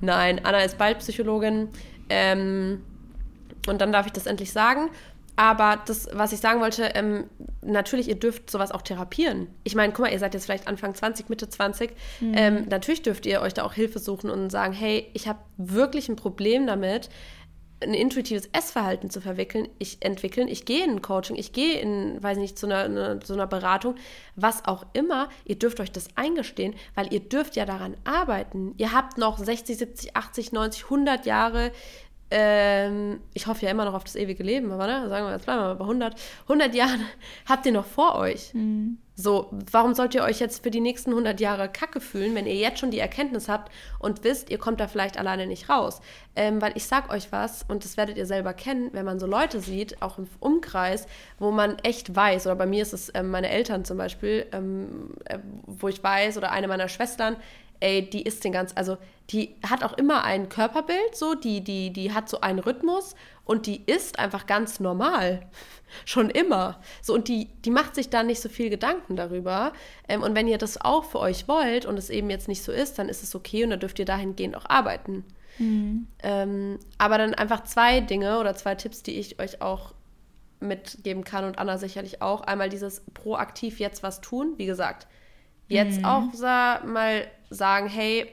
Nein, 0.00 0.40
Anna 0.44 0.60
ist 0.60 0.78
bald 0.78 1.00
Psychologin. 1.00 1.68
Ähm, 2.08 2.82
und 3.66 3.80
dann 3.80 3.92
darf 3.92 4.06
ich 4.06 4.12
das 4.12 4.26
endlich 4.26 4.52
sagen. 4.52 4.90
Aber 5.38 5.80
das, 5.86 6.08
was 6.12 6.32
ich 6.32 6.40
sagen 6.40 6.60
wollte, 6.60 6.82
ähm, 6.96 7.30
natürlich, 7.62 8.08
ihr 8.08 8.16
dürft 8.16 8.50
sowas 8.50 8.72
auch 8.72 8.82
therapieren. 8.82 9.46
Ich 9.62 9.76
meine, 9.76 9.92
guck 9.92 10.06
mal, 10.06 10.12
ihr 10.12 10.18
seid 10.18 10.34
jetzt 10.34 10.46
vielleicht 10.46 10.66
Anfang 10.66 10.96
20, 10.96 11.28
Mitte 11.28 11.48
20. 11.48 11.92
Mhm. 12.18 12.32
Ähm, 12.34 12.66
natürlich 12.68 13.02
dürft 13.02 13.24
ihr 13.24 13.40
euch 13.40 13.54
da 13.54 13.62
auch 13.62 13.72
Hilfe 13.72 14.00
suchen 14.00 14.30
und 14.30 14.50
sagen, 14.50 14.72
hey, 14.72 15.08
ich 15.14 15.28
habe 15.28 15.38
wirklich 15.56 16.08
ein 16.08 16.16
Problem 16.16 16.66
damit, 16.66 17.08
ein 17.80 17.94
intuitives 17.94 18.48
Essverhalten 18.52 19.10
zu 19.10 19.20
verwickeln, 19.20 19.68
ich 19.78 19.98
entwickeln, 20.00 20.48
ich 20.48 20.64
gehe 20.64 20.84
in 20.84 20.90
ein 20.90 21.02
Coaching, 21.02 21.36
ich 21.36 21.52
gehe 21.52 21.80
in, 21.80 22.22
weiß 22.22 22.38
nicht, 22.38 22.58
zu 22.58 22.66
einer, 22.66 22.84
eine, 22.84 23.20
zu 23.20 23.34
einer 23.34 23.46
Beratung, 23.46 23.94
was 24.34 24.64
auch 24.64 24.84
immer, 24.92 25.28
ihr 25.44 25.58
dürft 25.58 25.78
euch 25.80 25.92
das 25.92 26.08
eingestehen, 26.16 26.74
weil 26.94 27.12
ihr 27.12 27.20
dürft 27.20 27.56
ja 27.56 27.66
daran 27.66 27.96
arbeiten. 28.04 28.74
Ihr 28.78 28.92
habt 28.92 29.18
noch 29.18 29.38
60, 29.38 29.78
70, 29.78 30.16
80, 30.16 30.52
90, 30.52 30.84
100 30.84 31.26
Jahre 31.26 31.72
ähm, 32.30 33.20
ich 33.32 33.46
hoffe 33.46 33.64
ja 33.64 33.70
immer 33.70 33.86
noch 33.86 33.94
auf 33.94 34.04
das 34.04 34.14
ewige 34.14 34.42
Leben, 34.42 34.70
aber 34.70 34.86
ne, 34.86 35.08
sagen 35.08 35.26
wir, 35.26 35.32
jetzt 35.32 35.46
bleiben 35.46 35.62
wir 35.62 35.74
bei 35.76 35.84
100, 35.84 36.14
100 36.42 36.74
Jahren 36.74 37.00
habt 37.48 37.64
ihr 37.64 37.72
noch 37.72 37.86
vor 37.86 38.16
euch. 38.16 38.52
Mhm. 38.52 38.98
So, 39.20 39.48
warum 39.72 39.94
sollt 39.94 40.14
ihr 40.14 40.22
euch 40.22 40.38
jetzt 40.38 40.62
für 40.62 40.70
die 40.70 40.78
nächsten 40.78 41.10
100 41.10 41.40
Jahre 41.40 41.68
kacke 41.68 42.00
fühlen, 42.00 42.36
wenn 42.36 42.46
ihr 42.46 42.54
jetzt 42.54 42.78
schon 42.78 42.92
die 42.92 43.00
Erkenntnis 43.00 43.48
habt 43.48 43.72
und 43.98 44.22
wisst, 44.22 44.48
ihr 44.48 44.58
kommt 44.58 44.78
da 44.78 44.86
vielleicht 44.86 45.18
alleine 45.18 45.48
nicht 45.48 45.68
raus? 45.68 46.00
Ähm, 46.36 46.62
weil 46.62 46.70
ich 46.76 46.86
sag 46.86 47.10
euch 47.10 47.32
was, 47.32 47.64
und 47.66 47.84
das 47.84 47.96
werdet 47.96 48.16
ihr 48.16 48.26
selber 48.26 48.54
kennen, 48.54 48.90
wenn 48.92 49.04
man 49.04 49.18
so 49.18 49.26
Leute 49.26 49.60
sieht, 49.60 50.00
auch 50.02 50.18
im 50.18 50.28
Umkreis, 50.38 51.06
wo 51.40 51.50
man 51.50 51.80
echt 51.80 52.14
weiß, 52.14 52.46
oder 52.46 52.54
bei 52.54 52.66
mir 52.66 52.80
ist 52.80 52.92
es 52.92 53.10
ähm, 53.12 53.32
meine 53.32 53.48
Eltern 53.48 53.84
zum 53.84 53.98
Beispiel, 53.98 54.46
ähm, 54.52 55.14
äh, 55.24 55.40
wo 55.66 55.88
ich 55.88 56.00
weiß, 56.00 56.38
oder 56.38 56.52
eine 56.52 56.68
meiner 56.68 56.88
Schwestern, 56.88 57.34
ey, 57.80 58.08
die 58.08 58.22
ist 58.22 58.44
den 58.44 58.52
ganz, 58.52 58.70
also 58.76 58.98
die 59.30 59.56
hat 59.68 59.82
auch 59.82 59.98
immer 59.98 60.22
ein 60.22 60.48
Körperbild, 60.48 61.16
so, 61.16 61.34
die, 61.34 61.62
die, 61.62 61.92
die 61.92 62.12
hat 62.12 62.28
so 62.28 62.40
einen 62.40 62.60
Rhythmus 62.60 63.16
und 63.48 63.64
die 63.64 63.82
ist 63.86 64.18
einfach 64.18 64.46
ganz 64.46 64.78
normal. 64.78 65.40
Schon 66.04 66.28
immer. 66.28 66.78
So, 67.00 67.14
und 67.14 67.28
die, 67.28 67.46
die 67.64 67.70
macht 67.70 67.94
sich 67.94 68.10
da 68.10 68.22
nicht 68.22 68.42
so 68.42 68.50
viel 68.50 68.68
Gedanken 68.68 69.16
darüber. 69.16 69.72
Ähm, 70.06 70.22
und 70.22 70.36
wenn 70.36 70.46
ihr 70.46 70.58
das 70.58 70.78
auch 70.78 71.04
für 71.04 71.18
euch 71.18 71.48
wollt 71.48 71.86
und 71.86 71.98
es 71.98 72.10
eben 72.10 72.28
jetzt 72.28 72.46
nicht 72.46 72.62
so 72.62 72.70
ist, 72.70 72.98
dann 72.98 73.08
ist 73.08 73.22
es 73.22 73.34
okay 73.34 73.64
und 73.64 73.70
dann 73.70 73.80
dürft 73.80 73.98
ihr 73.98 74.04
dahingehend 74.04 74.54
auch 74.54 74.66
arbeiten. 74.66 75.24
Mhm. 75.58 76.08
Ähm, 76.22 76.78
aber 76.98 77.16
dann 77.16 77.32
einfach 77.32 77.64
zwei 77.64 78.00
Dinge 78.00 78.38
oder 78.38 78.54
zwei 78.54 78.74
Tipps, 78.74 79.02
die 79.02 79.18
ich 79.18 79.40
euch 79.40 79.62
auch 79.62 79.94
mitgeben 80.60 81.24
kann 81.24 81.46
und 81.46 81.58
Anna 81.58 81.78
sicherlich 81.78 82.20
auch. 82.20 82.42
Einmal 82.42 82.68
dieses 82.68 83.00
proaktiv 83.14 83.80
jetzt 83.80 84.02
was 84.02 84.20
tun. 84.20 84.54
Wie 84.58 84.66
gesagt, 84.66 85.06
jetzt 85.68 86.00
mhm. 86.00 86.04
auch 86.04 86.34
sa 86.34 86.82
mal 86.84 87.26
sagen, 87.48 87.88
hey, 87.88 88.30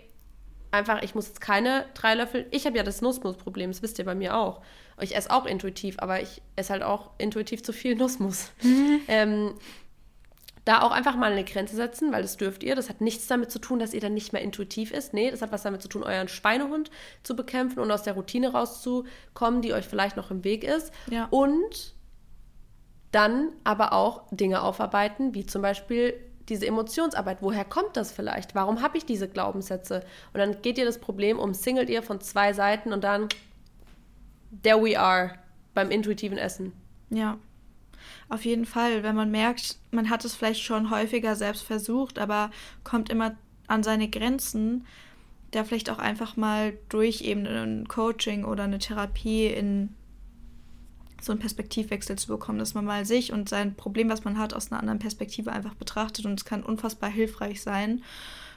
einfach, 0.72 1.02
ich 1.04 1.16
muss 1.16 1.28
jetzt 1.28 1.40
keine 1.40 1.86
drei 1.94 2.16
Löffel. 2.16 2.48
Ich 2.52 2.66
habe 2.66 2.76
ja 2.76 2.84
das 2.84 3.02
Nussmus-Problem, 3.02 3.72
das 3.72 3.82
wisst 3.82 3.98
ihr 3.98 4.06
bei 4.06 4.16
mir 4.16 4.36
auch. 4.36 4.62
Ich 5.02 5.16
esse 5.16 5.32
auch 5.32 5.46
intuitiv, 5.46 5.98
aber 6.00 6.22
ich 6.22 6.42
esse 6.56 6.72
halt 6.72 6.84
auch 6.84 7.12
intuitiv 7.18 7.64
zu 7.64 7.74
viel 7.74 7.96
Nussmus. 7.96 8.52
Mhm. 8.62 9.02
Ähm, 9.08 9.54
da 10.66 10.82
auch 10.82 10.92
einfach 10.92 11.16
mal 11.16 11.32
eine 11.32 11.44
Grenze 11.44 11.76
setzen, 11.76 12.12
weil 12.12 12.24
das 12.24 12.38
dürft 12.38 12.64
ihr. 12.64 12.76
Das 12.76 12.90
hat 12.90 13.00
nichts 13.00 13.28
damit 13.28 13.52
zu 13.52 13.60
tun, 13.60 13.78
dass 13.78 13.94
ihr 13.94 14.02
dann 14.02 14.16
nicht 14.16 14.34
mehr 14.34 14.42
intuitiv 14.42 14.92
ist. 14.92 15.14
Nee, 15.14 15.30
das 15.30 15.44
hat 15.44 15.52
was 15.52 15.62
damit 15.62 15.84
zu 15.84 15.88
tun, 15.88 16.02
euren 16.02 16.28
Schweinehund 16.28 16.90
zu 17.22 17.36
bekämpfen 17.36 17.80
und 17.80 17.92
aus 17.92 18.02
der 18.02 18.14
Routine 18.14 18.52
rauszukommen, 18.52 19.62
die 19.62 19.74
euch 19.74 19.86
vielleicht 19.86 20.18
noch 20.18 20.32
im 20.32 20.44
Weg 20.44 20.64
ist. 20.64 20.92
Ja. 21.12 21.28
Und 21.30 21.94
dann 23.12 23.52
aber 23.64 23.94
auch 23.94 24.24
Dinge 24.32 24.64
aufarbeiten, 24.64 25.36
wie 25.36 25.46
zum 25.46 25.62
Beispiel 25.62 26.20
diese 26.50 26.66
Emotionsarbeit, 26.66 27.38
woher 27.42 27.64
kommt 27.64 27.96
das 27.96 28.12
vielleicht? 28.12 28.56
Warum 28.56 28.82
habe 28.82 28.98
ich 28.98 29.06
diese 29.06 29.28
Glaubenssätze? 29.28 30.04
Und 30.34 30.40
dann 30.40 30.62
geht 30.62 30.78
ihr 30.78 30.86
das 30.86 31.00
Problem 31.00 31.40
um, 31.40 31.54
singelt 31.54 31.90
ihr 31.90 32.04
von 32.04 32.22
zwei 32.22 32.54
Seiten 32.54 32.92
und 32.92 33.04
dann 33.04 33.30
there 34.64 34.82
we 34.82 35.00
are 35.00 35.36
beim 35.74 35.92
intuitiven 35.92 36.38
Essen. 36.38 36.74
Ja, 37.10 37.38
auf 38.30 38.46
jeden 38.46 38.66
Fall. 38.66 39.04
Wenn 39.04 39.16
man 39.16 39.32
merkt, 39.32 39.78
man 39.92 40.10
hat 40.10 40.26
es 40.26 40.36
vielleicht 40.36 40.62
schon 40.62 40.90
häufiger 40.90 41.36
selbst 41.36 41.64
versucht, 41.64 42.20
aber 42.20 42.52
kommt 42.84 43.10
immer 43.10 43.36
an 43.68 43.84
seine 43.84 44.10
Grenzen, 44.10 44.86
da 45.52 45.64
vielleicht 45.64 45.90
auch 45.90 46.00
einfach 46.00 46.36
mal 46.38 46.74
durch 46.90 47.22
eben 47.22 47.46
ein 47.46 47.88
Coaching 47.88 48.44
oder 48.46 48.64
eine 48.64 48.80
Therapie 48.80 49.48
in 49.48 49.90
so 51.22 51.32
einen 51.32 51.40
Perspektivwechsel 51.40 52.18
zu 52.18 52.28
bekommen, 52.28 52.60
dass 52.60 52.74
man 52.74 52.86
mal 52.86 53.06
sich 53.06 53.32
und 53.32 53.50
sein 53.50 53.76
Problem, 53.76 54.10
was 54.10 54.24
man 54.24 54.38
hat, 54.38 54.54
aus 54.54 54.72
einer 54.72 54.80
anderen 54.80 55.00
Perspektive 55.00 55.52
einfach 55.52 55.74
betrachtet 55.74 56.26
und 56.26 56.40
es 56.40 56.46
kann 56.46 56.62
unfassbar 56.62 57.10
hilfreich 57.10 57.62
sein. 57.62 58.04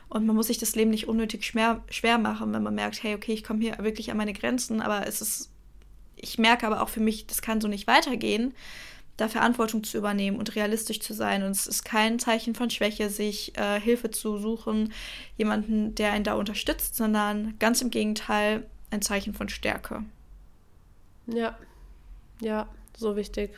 Und 0.08 0.26
man 0.26 0.36
muss 0.36 0.46
sich 0.46 0.58
das 0.58 0.74
Leben 0.74 0.90
nicht 0.90 1.08
unnötig 1.08 1.44
schwer, 1.44 1.82
schwer 1.90 2.18
machen, 2.18 2.52
wenn 2.52 2.62
man 2.62 2.74
merkt, 2.74 3.02
hey, 3.02 3.14
okay, 3.14 3.32
ich 3.32 3.44
komme 3.44 3.60
hier 3.60 3.76
wirklich 3.78 4.10
an 4.10 4.16
meine 4.16 4.32
Grenzen, 4.32 4.80
aber 4.80 5.06
es 5.06 5.20
ist, 5.20 5.50
ich 6.20 6.38
merke 6.38 6.66
aber 6.66 6.82
auch 6.82 6.88
für 6.88 7.00
mich, 7.00 7.26
das 7.26 7.42
kann 7.42 7.60
so 7.60 7.68
nicht 7.68 7.86
weitergehen, 7.86 8.54
da 9.16 9.28
Verantwortung 9.28 9.82
zu 9.82 9.98
übernehmen 9.98 10.38
und 10.38 10.54
realistisch 10.54 11.00
zu 11.00 11.12
sein. 11.12 11.42
Und 11.42 11.50
es 11.50 11.66
ist 11.66 11.84
kein 11.84 12.18
Zeichen 12.18 12.54
von 12.54 12.70
Schwäche, 12.70 13.10
sich 13.10 13.56
äh, 13.58 13.80
Hilfe 13.80 14.10
zu 14.10 14.38
suchen, 14.38 14.92
jemanden, 15.36 15.94
der 15.94 16.12
einen 16.12 16.24
da 16.24 16.34
unterstützt, 16.34 16.96
sondern 16.96 17.54
ganz 17.58 17.82
im 17.82 17.90
Gegenteil 17.90 18.66
ein 18.90 19.02
Zeichen 19.02 19.34
von 19.34 19.48
Stärke. 19.48 20.04
Ja, 21.26 21.58
ja, 22.40 22.68
so 22.96 23.16
wichtig. 23.16 23.50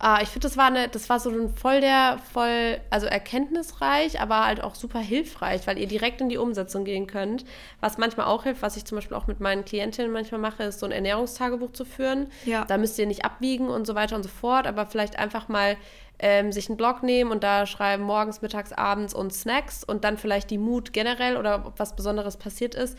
Ah, 0.00 0.18
ich 0.20 0.28
finde, 0.28 0.48
das 0.48 0.56
war 0.56 0.66
eine, 0.66 0.88
das 0.88 1.08
war 1.08 1.20
so 1.20 1.30
ein 1.30 1.48
voll 1.48 1.80
der, 1.80 2.18
voll, 2.32 2.80
also 2.90 3.06
erkenntnisreich, 3.06 4.20
aber 4.20 4.44
halt 4.44 4.62
auch 4.62 4.74
super 4.74 4.98
hilfreich, 4.98 5.66
weil 5.66 5.78
ihr 5.78 5.86
direkt 5.86 6.20
in 6.20 6.28
die 6.28 6.36
Umsetzung 6.36 6.84
gehen 6.84 7.06
könnt. 7.06 7.44
Was 7.80 7.96
manchmal 7.96 8.26
auch 8.26 8.42
hilft, 8.42 8.60
was 8.60 8.76
ich 8.76 8.84
zum 8.84 8.96
Beispiel 8.96 9.16
auch 9.16 9.28
mit 9.28 9.40
meinen 9.40 9.64
Klientinnen 9.64 10.10
manchmal 10.10 10.40
mache, 10.40 10.64
ist 10.64 10.80
so 10.80 10.86
ein 10.86 10.92
Ernährungstagebuch 10.92 11.72
zu 11.72 11.84
führen. 11.84 12.28
Ja. 12.44 12.64
Da 12.64 12.76
müsst 12.76 12.98
ihr 12.98 13.06
nicht 13.06 13.24
abwiegen 13.24 13.68
und 13.68 13.86
so 13.86 13.94
weiter 13.94 14.16
und 14.16 14.24
so 14.24 14.28
fort, 14.28 14.66
aber 14.66 14.86
vielleicht 14.86 15.18
einfach 15.18 15.48
mal 15.48 15.76
ähm, 16.18 16.52
sich 16.52 16.68
einen 16.68 16.76
Blog 16.76 17.02
nehmen 17.02 17.30
und 17.30 17.44
da 17.44 17.66
schreiben 17.66 18.02
morgens, 18.02 18.42
mittags, 18.42 18.72
abends 18.72 19.14
und 19.14 19.32
Snacks 19.32 19.84
und 19.84 20.04
dann 20.04 20.18
vielleicht 20.18 20.50
die 20.50 20.58
Mut 20.58 20.92
generell 20.92 21.36
oder 21.36 21.66
ob 21.66 21.78
was 21.78 21.96
Besonderes 21.96 22.36
passiert 22.36 22.74
ist. 22.74 22.98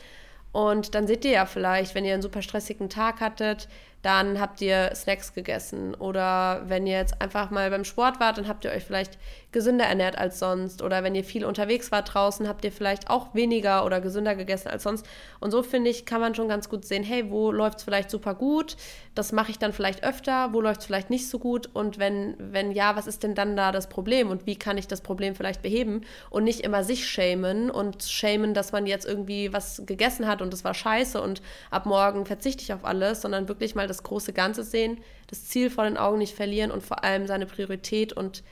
Und 0.52 0.96
dann 0.96 1.06
seht 1.06 1.26
ihr 1.26 1.32
ja 1.32 1.46
vielleicht, 1.46 1.96
wenn 1.96 2.06
ihr 2.06 2.14
einen 2.14 2.22
super 2.22 2.42
stressigen 2.42 2.90
Tag 2.90 3.20
hattet, 3.20 3.68
dann 4.06 4.40
habt 4.40 4.62
ihr 4.62 4.92
Snacks 4.94 5.34
gegessen. 5.34 5.96
Oder 5.96 6.62
wenn 6.68 6.86
ihr 6.86 6.98
jetzt 6.98 7.20
einfach 7.24 7.50
mal 7.50 7.72
beim 7.72 7.84
Sport 7.84 8.20
wart, 8.20 8.38
dann 8.38 8.48
habt 8.48 8.64
ihr 8.64 8.70
euch 8.70 8.84
vielleicht 8.84 9.18
gesünder 9.52 9.86
ernährt 9.86 10.16
als 10.16 10.38
sonst. 10.38 10.84
Oder 10.84 11.04
wenn 11.04 11.16
ihr 11.16 11.24
viel 11.24 11.44
unterwegs 11.44 11.92
wart 11.92 12.14
draußen, 12.14 12.48
habt 12.48 12.64
ihr 12.66 12.72
vielleicht 12.72 13.10
auch 13.10 13.34
weniger 13.34 13.84
oder 13.84 14.02
gesünder 14.02 14.36
gegessen 14.36 14.68
als 14.68 14.84
sonst. 14.84 15.08
Und 15.40 15.50
so 15.50 15.64
finde 15.64 15.90
ich, 15.90 16.06
kann 16.06 16.22
man 16.22 16.36
schon 16.36 16.48
ganz 16.48 16.70
gut 16.70 16.86
sehen, 16.86 17.04
hey, 17.04 17.32
wo 17.32 17.52
läuft 17.52 17.80
es 17.80 17.84
vielleicht 17.84 18.12
super 18.12 18.36
gut? 18.36 18.78
Das 19.16 19.32
mache 19.32 19.50
ich 19.50 19.58
dann 19.58 19.74
vielleicht 19.74 20.04
öfter. 20.04 20.54
Wo 20.54 20.62
läuft 20.62 20.82
es 20.82 20.86
vielleicht 20.86 21.10
nicht 21.10 21.28
so 21.28 21.40
gut? 21.40 21.70
Und 21.74 21.98
wenn, 21.98 22.36
wenn 22.38 22.74
ja, 22.74 22.96
was 22.96 23.08
ist 23.08 23.24
denn 23.24 23.34
dann 23.34 23.56
da 23.56 23.72
das 23.72 23.88
Problem? 23.88 24.30
Und 24.30 24.46
wie 24.46 24.56
kann 24.56 24.78
ich 24.78 24.88
das 24.88 25.02
Problem 25.02 25.34
vielleicht 25.34 25.64
beheben? 25.64 26.02
Und 26.30 26.44
nicht 26.44 26.60
immer 26.60 26.84
sich 26.84 27.08
schämen 27.08 27.72
und 27.72 28.04
schämen, 28.04 28.54
dass 28.54 28.72
man 28.72 28.86
jetzt 28.86 29.08
irgendwie 29.08 29.52
was 29.52 29.82
gegessen 29.88 30.28
hat 30.28 30.44
und 30.44 30.54
das 30.54 30.64
war 30.64 30.76
scheiße 30.76 31.20
und 31.22 31.42
ab 31.72 31.86
morgen 31.86 32.26
verzichte 32.26 32.62
ich 32.62 32.74
auf 32.74 32.86
alles, 32.86 33.22
sondern 33.22 33.48
wirklich 33.48 33.74
mal 33.74 33.88
das 33.88 33.95
das 33.96 34.04
große 34.04 34.34
Ganze 34.34 34.64
sehen, 34.64 35.00
das 35.28 35.46
Ziel 35.46 35.70
vor 35.70 35.86
den 35.86 35.98
Augen 35.98 36.18
nicht 36.18 36.36
verlieren 36.36 36.72
und 36.72 36.84
vor 36.84 37.04
allem 37.04 37.28
seine 37.28 37.46
Priorität 37.46 38.14
und 38.14 38.44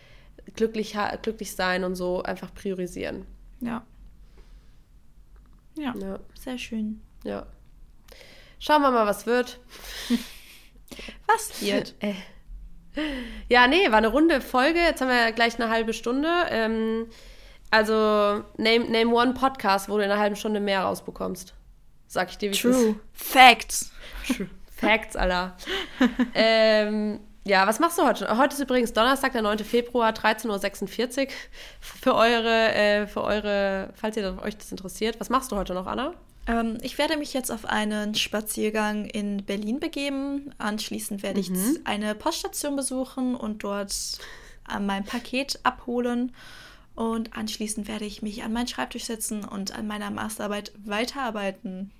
glücklich, 0.55 0.95
glücklich 1.21 1.55
sein 1.55 1.83
und 1.83 1.95
so 1.95 2.23
einfach 2.23 2.53
priorisieren. 2.53 3.25
Ja. 3.59 3.85
Ja, 5.75 5.93
ja. 5.97 6.19
sehr 6.35 6.57
schön. 6.57 7.01
Ja. 7.23 7.45
Schauen 8.59 8.81
wir 8.81 8.91
mal, 8.91 9.05
was 9.05 9.25
wird. 9.25 9.59
was 11.27 11.61
wird? 11.61 11.95
Ja, 13.49 13.65
nee, 13.65 13.89
war 13.89 13.97
eine 13.97 14.09
runde 14.09 14.39
Folge. 14.39 14.77
Jetzt 14.77 15.01
haben 15.01 15.07
wir 15.07 15.31
gleich 15.31 15.59
eine 15.59 15.67
halbe 15.71 15.93
Stunde. 15.93 16.29
Ähm, 16.49 17.07
also, 17.71 18.43
name, 18.57 18.87
name 18.87 19.07
one 19.11 19.33
Podcast, 19.33 19.89
wo 19.89 19.97
du 19.97 20.03
in 20.03 20.11
einer 20.11 20.19
halben 20.19 20.35
Stunde 20.35 20.59
mehr 20.59 20.83
rausbekommst. 20.83 21.55
Sag 22.05 22.29
ich 22.29 22.37
dir, 22.37 22.51
wie 22.51 22.55
True. 22.55 22.95
Facts. 23.11 23.91
True. 24.27 24.47
Facts, 24.75 25.15
Alter. 25.15 25.55
ähm, 26.33 27.19
ja, 27.45 27.67
was 27.67 27.79
machst 27.79 27.97
du 27.97 28.03
heute? 28.03 28.37
Heute 28.37 28.55
ist 28.55 28.61
übrigens 28.61 28.93
Donnerstag, 28.93 29.33
der 29.33 29.41
9. 29.41 29.59
Februar, 29.59 30.11
13.46 30.11 31.25
Uhr. 31.25 31.27
Für 31.81 32.15
eure, 32.15 32.73
äh, 32.73 33.07
für 33.07 33.21
eure, 33.23 33.89
falls 33.95 34.15
ihr 34.15 34.41
euch 34.41 34.57
das 34.57 34.71
interessiert. 34.71 35.19
Was 35.19 35.29
machst 35.29 35.51
du 35.51 35.57
heute 35.57 35.73
noch, 35.73 35.85
Anna? 35.85 36.13
Ähm, 36.47 36.77
ich 36.81 36.97
werde 36.97 37.17
mich 37.17 37.33
jetzt 37.33 37.51
auf 37.51 37.65
einen 37.65 38.15
Spaziergang 38.15 39.05
in 39.05 39.45
Berlin 39.45 39.79
begeben. 39.79 40.53
Anschließend 40.57 41.21
werde 41.21 41.41
mhm. 41.41 41.55
ich 41.55 41.87
eine 41.87 42.15
Poststation 42.15 42.75
besuchen 42.75 43.35
und 43.35 43.63
dort 43.63 43.93
äh, 44.73 44.79
mein 44.79 45.03
Paket 45.03 45.59
abholen. 45.63 46.33
Und 46.95 47.35
anschließend 47.35 47.87
werde 47.87 48.05
ich 48.05 48.21
mich 48.21 48.43
an 48.43 48.53
meinen 48.53 48.67
Schreibtisch 48.67 49.05
setzen 49.05 49.43
und 49.43 49.75
an 49.75 49.87
meiner 49.87 50.11
Masterarbeit 50.11 50.71
weiterarbeiten. 50.85 51.91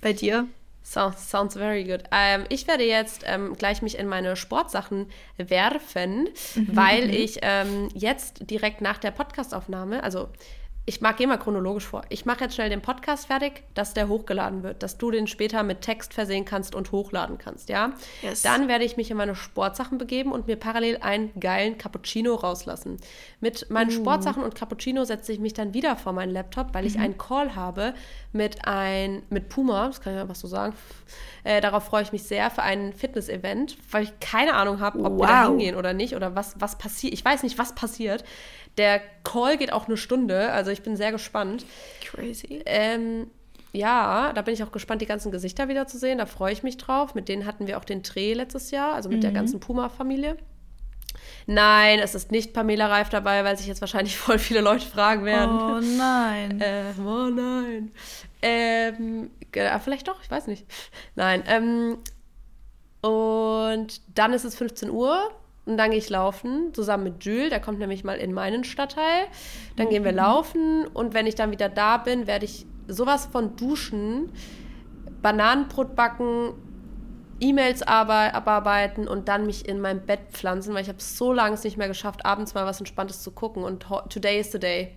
Bei 0.00 0.12
dir? 0.12 0.46
Sounds, 0.88 1.28
sounds 1.30 1.54
very 1.54 1.84
good. 1.84 2.04
Ähm, 2.10 2.44
ich 2.48 2.66
werde 2.66 2.84
jetzt 2.84 3.22
ähm, 3.26 3.54
gleich 3.58 3.82
mich 3.82 3.98
in 3.98 4.06
meine 4.06 4.36
Sportsachen 4.36 5.10
werfen, 5.36 6.30
mhm. 6.54 6.68
weil 6.74 7.08
mhm. 7.08 7.12
ich 7.12 7.40
ähm, 7.42 7.90
jetzt 7.92 8.50
direkt 8.50 8.80
nach 8.80 8.96
der 8.96 9.10
Podcastaufnahme, 9.10 10.02
also 10.02 10.30
ich 10.88 11.02
mag, 11.02 11.18
gehe 11.18 11.26
mal 11.26 11.36
chronologisch 11.36 11.84
vor. 11.84 12.00
Ich 12.08 12.24
mache 12.24 12.44
jetzt 12.44 12.54
schnell 12.54 12.70
den 12.70 12.80
Podcast 12.80 13.26
fertig, 13.26 13.62
dass 13.74 13.92
der 13.92 14.08
hochgeladen 14.08 14.62
wird, 14.62 14.82
dass 14.82 14.96
du 14.96 15.10
den 15.10 15.26
später 15.26 15.62
mit 15.62 15.82
Text 15.82 16.14
versehen 16.14 16.46
kannst 16.46 16.74
und 16.74 16.92
hochladen 16.92 17.36
kannst, 17.36 17.68
ja? 17.68 17.92
Yes. 18.22 18.40
Dann 18.40 18.68
werde 18.68 18.84
ich 18.84 18.96
mich 18.96 19.10
in 19.10 19.18
meine 19.18 19.34
Sportsachen 19.34 19.98
begeben 19.98 20.32
und 20.32 20.46
mir 20.46 20.56
parallel 20.56 20.96
einen 21.02 21.30
geilen 21.38 21.76
Cappuccino 21.76 22.34
rauslassen. 22.34 22.96
Mit 23.40 23.68
meinen 23.68 23.90
uh. 23.90 23.92
Sportsachen 23.92 24.42
und 24.42 24.54
Cappuccino 24.54 25.04
setze 25.04 25.30
ich 25.30 25.40
mich 25.40 25.52
dann 25.52 25.74
wieder 25.74 25.94
vor 25.94 26.14
meinen 26.14 26.32
Laptop, 26.32 26.72
weil 26.72 26.84
mhm. 26.84 26.88
ich 26.88 26.98
einen 26.98 27.18
Call 27.18 27.54
habe 27.54 27.92
mit 28.32 28.66
ein 28.66 29.22
mit 29.28 29.50
Puma, 29.50 29.88
das 29.88 30.00
kann 30.00 30.14
ich 30.14 30.20
einfach 30.20 30.36
so 30.36 30.48
sagen. 30.48 30.74
Äh, 31.44 31.60
darauf 31.60 31.84
freue 31.84 32.02
ich 32.02 32.12
mich 32.12 32.22
sehr 32.22 32.50
für 32.50 32.62
ein 32.62 32.94
Fitness-Event, 32.94 33.76
weil 33.90 34.04
ich 34.04 34.20
keine 34.20 34.54
Ahnung 34.54 34.80
habe, 34.80 35.00
ob 35.00 35.12
wow. 35.12 35.20
wir 35.20 35.26
da 35.26 35.48
hingehen 35.48 35.76
oder 35.76 35.92
nicht 35.92 36.16
oder 36.16 36.34
was 36.34 36.58
was 36.58 36.78
passiert. 36.78 37.12
Ich 37.12 37.22
weiß 37.22 37.42
nicht, 37.42 37.58
was 37.58 37.74
passiert. 37.74 38.24
Der 38.78 39.00
Call 39.24 39.58
geht 39.58 39.72
auch 39.72 39.88
eine 39.88 39.96
Stunde, 39.96 40.50
also 40.50 40.70
ich 40.70 40.82
bin 40.82 40.96
sehr 40.96 41.12
gespannt. 41.12 41.66
Crazy. 42.00 42.62
Ähm, 42.64 43.26
ja, 43.72 44.32
da 44.32 44.42
bin 44.42 44.54
ich 44.54 44.62
auch 44.62 44.72
gespannt, 44.72 45.02
die 45.02 45.06
ganzen 45.06 45.30
Gesichter 45.30 45.68
wieder 45.68 45.86
zu 45.86 45.98
sehen. 45.98 46.18
Da 46.18 46.26
freue 46.26 46.52
ich 46.52 46.62
mich 46.62 46.78
drauf. 46.78 47.14
Mit 47.14 47.28
denen 47.28 47.44
hatten 47.44 47.66
wir 47.66 47.78
auch 47.78 47.84
den 47.84 48.02
Dreh 48.02 48.32
letztes 48.32 48.70
Jahr, 48.70 48.94
also 48.94 49.08
mit 49.08 49.18
mhm. 49.18 49.22
der 49.22 49.32
ganzen 49.32 49.60
Puma-Familie. 49.60 50.38
Nein, 51.46 51.98
es 51.98 52.14
ist 52.14 52.30
nicht 52.30 52.52
Pamela 52.52 52.88
Reif 52.88 53.08
dabei, 53.08 53.42
weil 53.44 53.56
sich 53.56 53.66
jetzt 53.66 53.80
wahrscheinlich 53.80 54.16
voll 54.18 54.38
viele 54.38 54.60
Leute 54.60 54.86
fragen 54.86 55.24
werden. 55.24 55.58
Oh 55.58 55.80
nein. 55.80 56.60
Äh, 56.68 57.00
oh 57.00 57.28
nein. 57.28 57.92
Ähm, 58.42 59.30
vielleicht 59.82 60.08
doch, 60.08 60.22
ich 60.22 60.30
weiß 60.30 60.46
nicht. 60.46 60.66
Nein. 61.16 61.42
Ähm, 61.46 61.98
und 63.00 64.00
dann 64.14 64.32
ist 64.32 64.44
es 64.44 64.56
15 64.56 64.90
Uhr. 64.90 65.30
Und 65.68 65.76
dann 65.76 65.90
gehe 65.90 65.98
ich 65.98 66.08
laufen, 66.08 66.72
zusammen 66.72 67.04
mit 67.04 67.24
Jules, 67.24 67.50
der 67.50 67.60
kommt 67.60 67.78
nämlich 67.78 68.02
mal 68.02 68.16
in 68.16 68.32
meinen 68.32 68.64
Stadtteil. 68.64 69.26
Dann 69.76 69.90
gehen 69.90 70.02
wir 70.02 70.12
mhm. 70.12 70.18
laufen 70.18 70.86
und 70.86 71.12
wenn 71.12 71.26
ich 71.26 71.34
dann 71.34 71.50
wieder 71.50 71.68
da 71.68 71.98
bin, 71.98 72.26
werde 72.26 72.46
ich 72.46 72.64
sowas 72.86 73.26
von 73.30 73.54
duschen, 73.54 74.32
Bananenbrot 75.20 75.94
backen, 75.94 76.54
E-Mails 77.38 77.82
abarbeiten 77.82 79.06
und 79.06 79.28
dann 79.28 79.44
mich 79.44 79.68
in 79.68 79.78
mein 79.78 80.06
Bett 80.06 80.20
pflanzen, 80.32 80.72
weil 80.72 80.82
ich 80.82 80.88
habe 80.88 81.02
so 81.02 81.34
lange 81.34 81.54
es 81.54 81.64
nicht 81.64 81.76
mehr 81.76 81.88
geschafft, 81.88 82.24
abends 82.24 82.54
mal 82.54 82.64
was 82.64 82.80
Entspanntes 82.80 83.22
zu 83.22 83.30
gucken 83.30 83.62
und 83.62 83.84
today 84.08 84.40
is 84.40 84.50
the 84.50 84.58
day. 84.58 84.94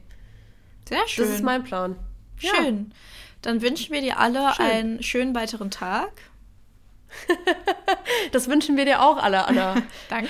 Sehr 0.88 1.06
schön. 1.06 1.26
Das 1.26 1.36
ist 1.36 1.44
mein 1.44 1.64
Plan. 1.64 1.98
Schön. 2.38 2.78
Ja. 2.90 2.96
Dann 3.42 3.62
wünschen 3.62 3.94
wir 3.94 4.02
dir 4.02 4.20
alle 4.20 4.54
schön. 4.54 4.66
einen 4.66 5.04
schönen 5.04 5.36
weiteren 5.36 5.70
Tag. 5.70 6.12
das 8.32 8.48
wünschen 8.48 8.78
wir 8.78 8.86
dir 8.86 9.02
auch 9.02 9.18
alle, 9.18 9.46
Anna. 9.48 9.76
Danke. 10.10 10.30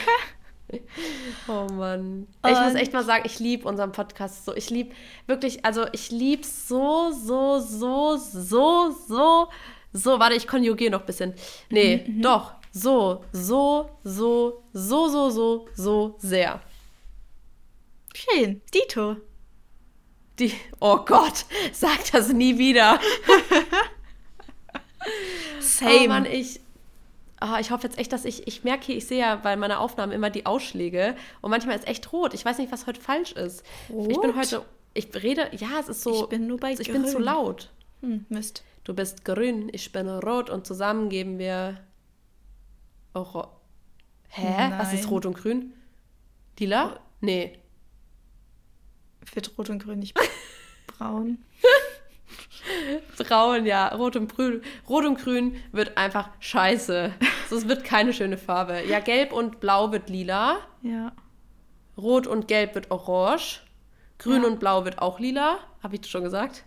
Oh 1.47 1.67
Mann. 1.73 2.27
Und 2.41 2.51
ich 2.51 2.59
muss 2.59 2.75
echt 2.75 2.93
mal 2.93 3.03
sagen, 3.03 3.23
ich 3.25 3.39
liebe 3.39 3.67
unseren 3.67 3.91
Podcast 3.91 4.45
so. 4.45 4.55
Ich 4.55 4.69
liebe 4.69 4.95
wirklich, 5.27 5.65
also 5.65 5.85
ich 5.91 6.11
liebe 6.11 6.45
so, 6.45 7.11
so, 7.11 7.59
so, 7.59 8.15
so, 8.17 8.91
so, 8.91 9.49
so. 9.91 10.19
Warte, 10.19 10.35
ich 10.35 10.47
konjugiere 10.47 10.91
noch 10.91 11.01
ein 11.01 11.05
bisschen. 11.05 11.33
Nee, 11.69 12.05
mhm, 12.07 12.17
mhm. 12.17 12.21
doch. 12.21 12.53
So, 12.71 13.25
so, 13.33 13.89
so, 14.03 14.63
so, 14.71 15.09
so, 15.09 15.29
so, 15.29 15.67
so 15.75 16.15
sehr. 16.19 16.61
Schön. 18.13 18.61
Dito. 18.73 19.17
Die, 20.39 20.53
oh 20.79 20.97
Gott, 21.05 21.45
sag 21.73 22.11
das 22.11 22.31
nie 22.31 22.57
wieder. 22.57 22.99
Same. 25.59 26.05
Oh 26.05 26.07
Mann, 26.07 26.25
ich, 26.25 26.61
oh, 27.41 27.57
ich 27.59 27.71
hoffe 27.71 27.87
jetzt 27.87 27.97
echt, 27.97 28.13
dass 28.13 28.25
ich, 28.25 28.47
ich 28.47 28.63
merke, 28.63 28.93
ich 28.93 29.05
sehe 29.07 29.19
ja 29.19 29.35
bei 29.35 29.55
meiner 29.55 29.79
Aufnahme 29.79 30.13
immer 30.13 30.29
die 30.29 30.45
Ausschläge 30.45 31.15
und 31.41 31.49
manchmal 31.51 31.75
ist 31.77 31.87
echt 31.87 32.11
rot. 32.13 32.33
Ich 32.33 32.45
weiß 32.45 32.57
nicht, 32.57 32.71
was 32.71 32.87
heute 32.87 33.01
falsch 33.01 33.31
ist. 33.33 33.63
Rot? 33.89 34.11
Ich 34.11 34.19
bin 34.21 34.35
heute, 34.35 34.63
ich 34.93 35.07
rede, 35.15 35.49
ja, 35.55 35.79
es 35.79 35.89
ist 35.89 36.01
so. 36.03 36.23
Ich 36.23 36.29
bin 36.29 36.47
nur 36.47 36.59
bei 36.59 36.71
Ich 36.73 36.79
grün. 36.89 37.03
bin 37.03 37.05
zu 37.11 37.19
laut. 37.19 37.71
Hm, 38.01 38.25
Mist. 38.29 38.63
Du 38.83 38.93
bist 38.93 39.25
grün, 39.25 39.69
ich 39.73 39.91
bin 39.91 40.07
rot 40.09 40.49
und 40.49 40.65
zusammen 40.65 41.09
geben 41.09 41.37
wir 41.37 41.77
auch. 43.13 43.49
Hä? 44.29 44.69
Nein. 44.69 44.79
Was 44.79 44.93
ist 44.93 45.09
rot 45.11 45.25
und 45.25 45.35
grün? 45.37 45.73
Lila? 46.59 46.93
Oh. 46.95 46.99
Nee. 47.21 47.57
Wird 49.33 49.51
rot 49.57 49.69
und 49.69 49.83
grün 49.83 49.99
nicht 49.99 50.17
braun? 50.87 51.39
Braun, 53.17 53.65
ja. 53.65 53.87
Rot 53.89 54.15
und 54.15 54.33
Grün. 54.35 54.61
Rot 54.87 55.05
und 55.05 55.17
Grün 55.19 55.55
wird 55.71 55.97
einfach 55.97 56.29
scheiße. 56.39 57.13
So, 57.51 57.57
es 57.57 57.67
wird 57.67 57.83
keine 57.83 58.13
schöne 58.13 58.37
Farbe. 58.37 58.81
Ja, 58.87 59.01
Gelb 59.01 59.33
und 59.33 59.59
Blau 59.59 59.91
wird 59.91 60.09
lila. 60.09 60.59
Ja. 60.83 61.11
Rot 61.97 62.25
und 62.25 62.47
Gelb 62.47 62.75
wird 62.75 62.91
orange. 62.91 63.59
Grün 64.19 64.43
ja. 64.43 64.47
und 64.47 64.61
Blau 64.61 64.85
wird 64.85 64.99
auch 64.99 65.19
lila. 65.19 65.59
Habe 65.83 65.95
ich 65.95 65.99
das 65.99 66.09
schon 66.09 66.23
gesagt? 66.23 66.63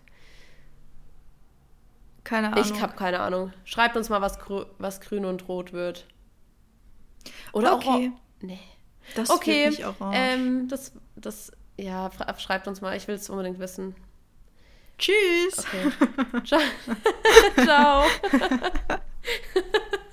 Keine 2.23 2.49
Ahnung. 2.53 2.63
Ich 2.63 2.83
habe 2.83 2.95
keine 2.97 3.21
Ahnung. 3.21 3.55
Schreibt 3.65 3.97
uns 3.97 4.11
mal, 4.11 4.21
was, 4.21 4.39
grü 4.39 4.67
was 4.77 5.01
grün 5.01 5.25
und 5.25 5.49
rot 5.49 5.73
wird. 5.73 6.07
Oder 7.55 7.77
okay. 7.77 8.13
auch. 8.13 8.43
Nee. 8.43 8.61
Das 9.15 9.31
okay. 9.31 9.71
Nicht 9.71 9.87
orange. 9.87 10.19
Ähm, 10.19 10.69
das, 10.69 10.93
das, 11.17 11.51
ja, 11.79 12.11
schreibt 12.37 12.69
uns 12.69 12.83
mal. 12.83 12.95
Ich 12.95 13.09
will 13.09 13.15
es 13.15 13.31
unbedingt 13.31 13.59
wissen. 13.59 13.95
Tschüss. 14.99 15.61
Okay. 15.61 16.45
Ciao. 16.45 16.61
Ciao. 17.65 18.05